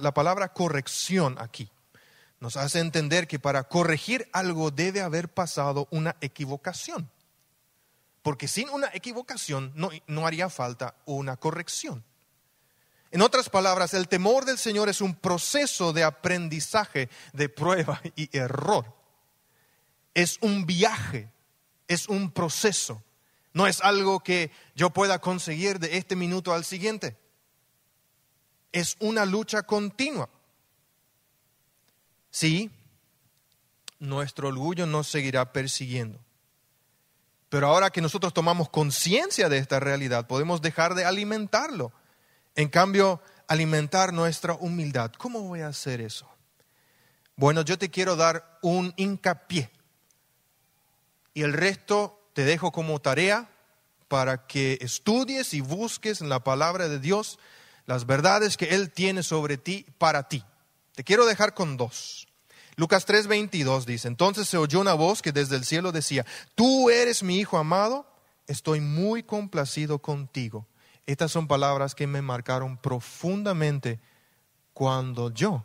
[0.00, 1.70] la palabra corrección aquí
[2.44, 7.10] nos hace entender que para corregir algo debe haber pasado una equivocación.
[8.20, 12.04] Porque sin una equivocación no, haría falta una corrección.
[13.10, 18.28] En otras palabras, el temor del Señor es un proceso de aprendizaje, de prueba y
[18.36, 18.94] error.
[20.12, 21.32] Es un viaje,
[21.88, 23.02] es un proceso.
[23.54, 27.16] No es algo que yo pueda conseguir de este minuto al siguiente.
[28.70, 30.28] Es una lucha continua.
[32.34, 32.68] Sí,
[34.00, 36.18] nuestro orgullo nos seguirá persiguiendo.
[37.48, 41.92] Pero ahora que nosotros tomamos conciencia de esta realidad, podemos dejar de alimentarlo.
[42.56, 45.12] En cambio, alimentar nuestra humildad.
[45.16, 46.28] ¿Cómo voy a hacer eso?
[47.36, 49.70] Bueno, yo te quiero dar un hincapié.
[51.34, 53.48] Y el resto te dejo como tarea
[54.08, 57.38] para que estudies y busques en la palabra de Dios
[57.86, 60.44] las verdades que Él tiene sobre ti para ti.
[60.94, 62.28] Te quiero dejar con dos.
[62.76, 67.22] Lucas 3:22 dice, entonces se oyó una voz que desde el cielo decía, tú eres
[67.22, 68.06] mi hijo amado,
[68.46, 70.66] estoy muy complacido contigo.
[71.06, 74.00] Estas son palabras que me marcaron profundamente
[74.72, 75.64] cuando yo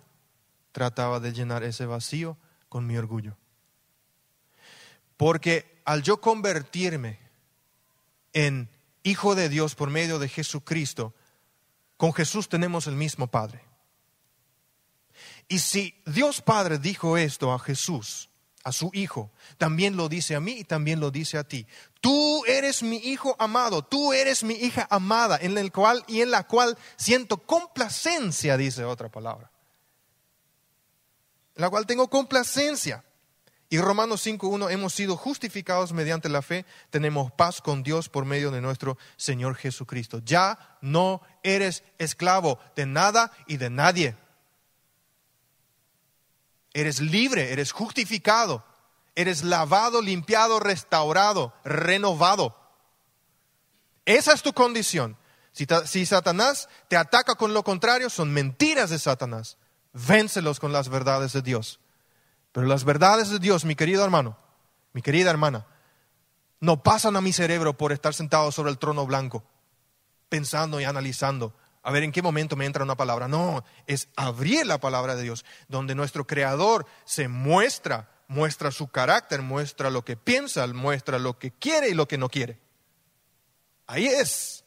[0.71, 3.37] trataba de llenar ese vacío con mi orgullo.
[5.17, 7.19] Porque al yo convertirme
[8.33, 8.69] en
[9.03, 11.13] hijo de Dios por medio de Jesucristo,
[11.97, 13.68] con Jesús tenemos el mismo Padre.
[15.49, 18.29] Y si Dios Padre dijo esto a Jesús,
[18.63, 21.65] a su Hijo, también lo dice a mí y también lo dice a ti.
[22.01, 26.29] Tú eres mi Hijo amado, tú eres mi hija amada, en el cual y en
[26.29, 29.51] la cual siento complacencia, dice otra palabra.
[31.55, 33.03] En la cual tengo complacencia.
[33.71, 38.51] Y Romanos 5.1, hemos sido justificados mediante la fe, tenemos paz con Dios por medio
[38.51, 40.21] de nuestro Señor Jesucristo.
[40.23, 44.15] Ya no eres esclavo de nada y de nadie.
[46.73, 48.63] Eres libre, eres justificado,
[49.15, 52.55] eres lavado, limpiado, restaurado, renovado.
[54.05, 55.17] Esa es tu condición.
[55.51, 59.57] Si, Satanás te ataca con lo contrario, son mentiras de Satanás.
[59.93, 61.79] Véncelos con las verdades de Dios.
[62.51, 64.37] Pero las verdades de Dios, mi querido hermano,
[64.93, 65.65] mi querida hermana,
[66.59, 69.43] no pasan a mi cerebro por estar sentado sobre el trono blanco,
[70.29, 71.53] pensando y analizando,
[71.89, 73.27] a ver en qué momento me entra una palabra.
[73.27, 79.41] No, es abrir la palabra de Dios, donde nuestro Creador se muestra, muestra su carácter,
[79.41, 82.59] muestra lo que piensa, muestra lo que quiere y lo que no quiere.
[83.87, 84.63] Ahí es.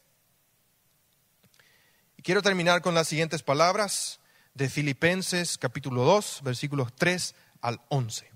[2.17, 4.19] Y quiero terminar con las siguientes palabras
[4.55, 8.33] de Filipenses capítulo 2, versículos 3 al 11.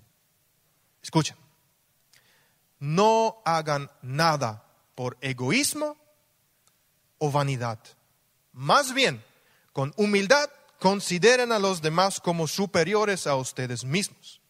[1.01, 1.35] Escuchen,
[2.79, 4.63] no hagan nada
[4.95, 5.97] por egoísmo
[7.17, 7.79] o vanidad.
[8.57, 9.23] Más bien,
[9.71, 10.49] con humildad,
[10.79, 14.41] consideren a los demás como superiores a ustedes mismos.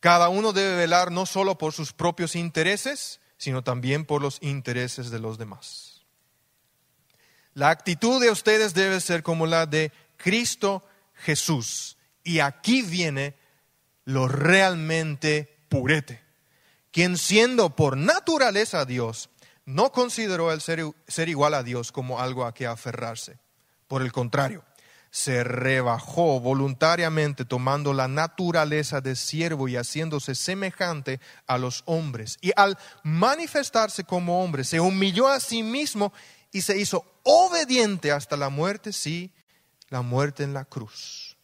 [0.00, 5.12] Cada uno debe velar no solo por sus propios intereses, sino también por los intereses
[5.12, 6.02] de los demás.
[7.52, 10.84] La actitud de ustedes debe ser como la de Cristo
[11.14, 11.96] Jesús.
[12.24, 13.36] Y aquí viene
[14.04, 16.20] lo realmente purete,
[16.90, 19.30] quien siendo por naturaleza Dios,
[19.66, 23.38] no consideró el ser, ser igual a Dios como algo a que aferrarse.
[23.88, 24.64] Por el contrario,
[25.10, 32.36] se rebajó voluntariamente tomando la naturaleza de siervo y haciéndose semejante a los hombres.
[32.40, 36.12] Y al manifestarse como hombre, se humilló a sí mismo
[36.50, 39.32] y se hizo obediente hasta la muerte, sí,
[39.88, 41.36] la muerte en la cruz.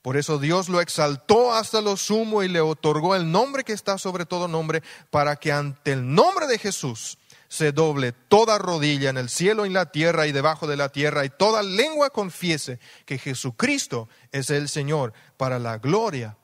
[0.00, 3.98] Por eso Dios lo exaltó hasta lo sumo y le otorgó el nombre que está
[3.98, 7.18] sobre todo nombre, para que ante el nombre de Jesús
[7.52, 11.26] se doble toda rodilla en el cielo, en la tierra y debajo de la tierra,
[11.26, 16.38] y toda lengua confiese que Jesucristo es el Señor para la gloria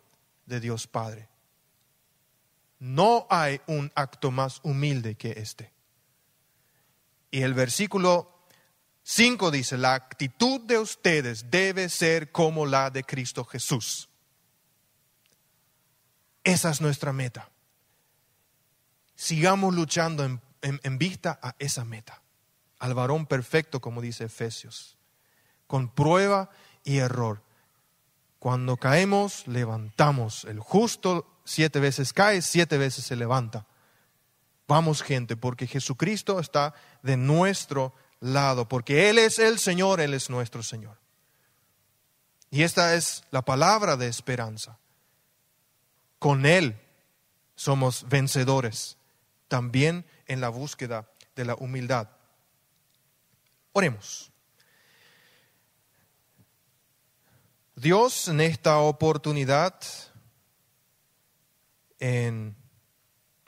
[0.44, 1.30] de Dios Padre.
[2.78, 5.72] No hay un acto más humilde que este.
[7.30, 8.44] Y el versículo
[9.02, 14.10] 5 dice, la actitud de ustedes debe ser como la de Cristo Jesús.
[16.44, 17.50] Esa es nuestra meta.
[19.14, 20.42] Sigamos luchando en,
[20.98, 22.22] vista a esa meta,
[22.78, 24.96] al varón perfecto, como dice Efesios,
[25.66, 26.50] con prueba
[26.84, 27.42] y error.
[28.38, 30.44] Cuando caemos, levantamos.
[30.44, 33.66] El justo siete veces cae, siete veces se levanta.
[34.68, 40.30] Vamos gente, porque Jesucristo está de nuestro lado, porque Él es el Señor, Él es
[40.30, 40.98] nuestro Señor.
[42.50, 44.78] Y esta es la palabra de esperanza.
[46.18, 46.80] Con Él
[47.54, 48.96] somos vencedores,
[49.48, 52.08] también en la búsqueda de la humildad.
[53.72, 54.30] Oremos.
[57.74, 59.74] Dios, en esta oportunidad,
[62.00, 62.56] en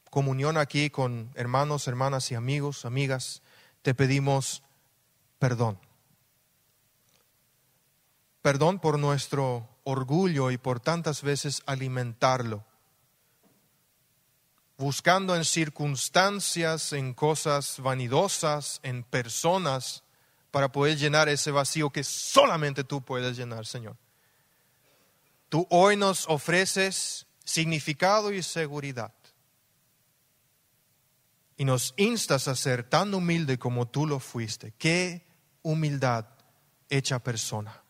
[0.09, 3.43] comunión aquí con hermanos, hermanas y amigos, amigas,
[3.83, 4.62] te pedimos
[5.39, 5.78] perdón.
[8.43, 12.64] Perdón por nuestro orgullo y por tantas veces alimentarlo,
[14.81, 20.03] buscando en circunstancias, en cosas vanidosas, en personas,
[20.51, 23.95] para poder llenar ese vacío que solamente tú puedes llenar, Señor.
[25.51, 29.12] Tú hoy nos ofreces significado y seguridad
[31.59, 34.72] y nos instas a ser tan humilde como tú lo fuiste.
[34.78, 35.26] Qué
[35.61, 36.24] humildad
[36.89, 37.83] hecha persona.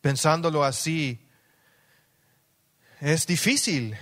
[0.00, 1.26] Pensándolo así,
[3.00, 3.96] es difícil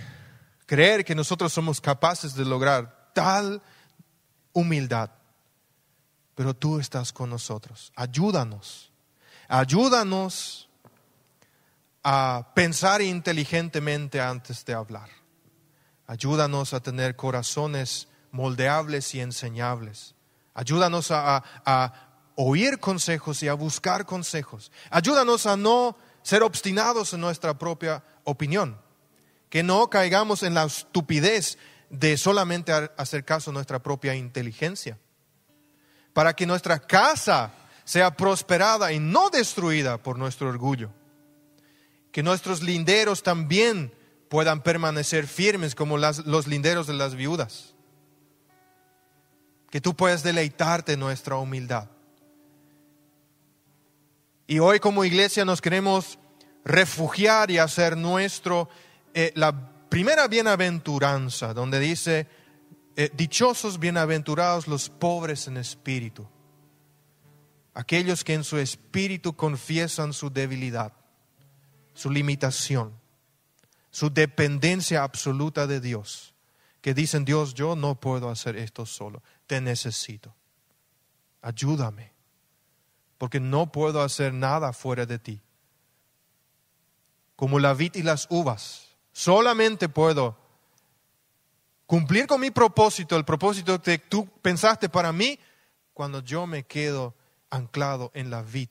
[0.67, 3.63] creer que nosotros somos capaces de lograr tal
[4.53, 5.09] humildad.
[6.35, 7.91] Pero tú estás con nosotros.
[7.95, 8.91] Ayúdanos.
[9.47, 10.69] Ayúdanos
[12.03, 15.09] a pensar inteligentemente antes de hablar.
[16.05, 20.15] Ayúdanos a tener corazones moldeables y enseñables.
[20.53, 21.93] Ayúdanos a,
[22.35, 24.71] oír consejos y a buscar consejos.
[24.91, 28.79] Ayúdanos a no ser obstinados en nuestra propia opinión.
[29.49, 31.57] Que no caigamos en la estupidez
[31.89, 34.97] de solamente hacer caso a nuestra propia inteligencia,
[36.13, 37.53] para que nuestra casa
[37.85, 40.91] sea prosperada y no destruida por nuestro orgullo,
[42.11, 43.93] que nuestros linderos también
[44.29, 47.73] puedan permanecer firmes como los linderos de las viudas,
[49.69, 51.89] que tú puedas deleitarte nuestra humildad.
[54.47, 56.19] Y hoy como iglesia nos queremos
[56.63, 58.69] refugiar y hacer nuestro
[59.13, 62.27] eh, la primera bienaventuranza, donde dice,
[62.95, 66.27] eh, dichosos bienaventurados los pobres en espíritu,
[67.73, 70.93] aquellos que en su espíritu confiesan su debilidad,
[71.93, 72.93] su limitación,
[73.91, 76.33] su dependencia absoluta de Dios,
[76.81, 80.35] que dicen, Dios, yo no puedo hacer esto solo, te necesito,
[81.41, 82.13] ayúdame,
[83.17, 85.41] porque no puedo hacer nada fuera de ti.
[87.35, 88.86] Como la vid y las uvas,
[89.17, 90.37] Solamente puedo
[91.87, 95.39] cumplir con mi propósito, el propósito que tú pensaste para mí,
[95.95, 97.15] cuando yo me quedo
[97.49, 98.69] anclado en la vid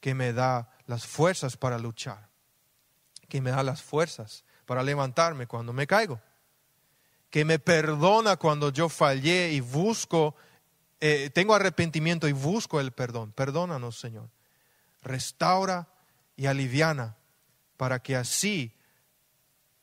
[0.00, 2.28] que me da las fuerzas para luchar,
[3.28, 6.20] que me da las fuerzas para levantarme cuando me caigo,
[7.30, 10.34] que me perdona cuando yo fallé y busco,
[10.98, 13.30] eh, tengo arrepentimiento y busco el perdón.
[13.30, 14.28] Perdónanos, Señor.
[15.02, 15.86] Restaura
[16.34, 17.16] y aliviana
[17.76, 18.74] para que así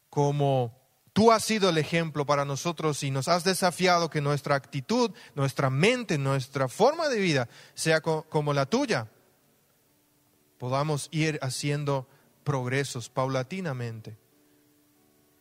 [0.10, 0.80] como
[1.14, 5.70] tú has sido el ejemplo para nosotros y nos has desafiado que nuestra actitud, nuestra
[5.70, 9.10] mente, nuestra forma de vida sea como la tuya,
[10.58, 12.08] podamos ir haciendo
[12.44, 14.18] progresos paulatinamente.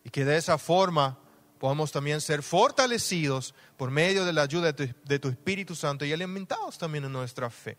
[0.05, 1.19] Y que de esa forma
[1.59, 6.05] podamos también ser fortalecidos por medio de la ayuda de tu, de tu Espíritu Santo
[6.05, 7.77] y alimentados también en nuestra fe.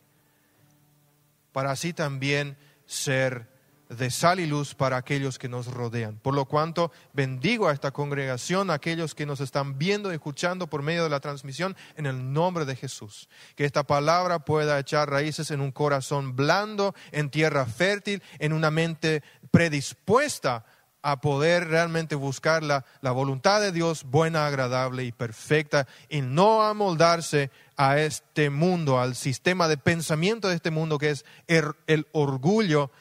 [1.51, 3.48] Para así también ser
[3.89, 6.17] de sal y luz para aquellos que nos rodean.
[6.17, 10.67] Por lo cuanto, bendigo a esta congregación, a aquellos que nos están viendo y escuchando
[10.67, 13.27] por medio de la transmisión, en el nombre de Jesús.
[13.55, 18.69] Que esta palabra pueda echar raíces en un corazón blando, en tierra fértil, en una
[18.69, 20.65] mente predispuesta
[21.01, 27.49] a poder realmente buscar la, voluntad de Dios buena, agradable y perfecta y no amoldarse
[27.77, 32.91] a este mundo, al sistema de pensamiento de este mundo que es el orgullo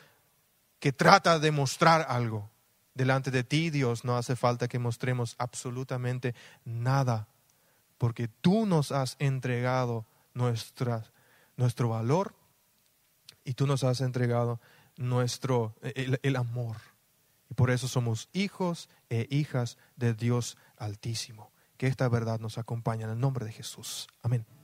[0.80, 2.50] que trata de mostrar algo.
[2.94, 7.28] Delante de ti, Dios, no hace falta que mostremos absolutamente nada,
[7.96, 11.04] porque tú nos has entregado nuestra,
[11.56, 12.34] nuestro valor
[13.44, 14.60] y tú nos has entregado
[14.96, 16.76] nuestro, el, el amor.
[17.50, 21.50] Y por eso somos hijos e hijas de Dios Altísimo.
[21.76, 24.08] Que esta verdad nos acompañe en el nombre de Jesús.
[24.22, 24.57] Amén.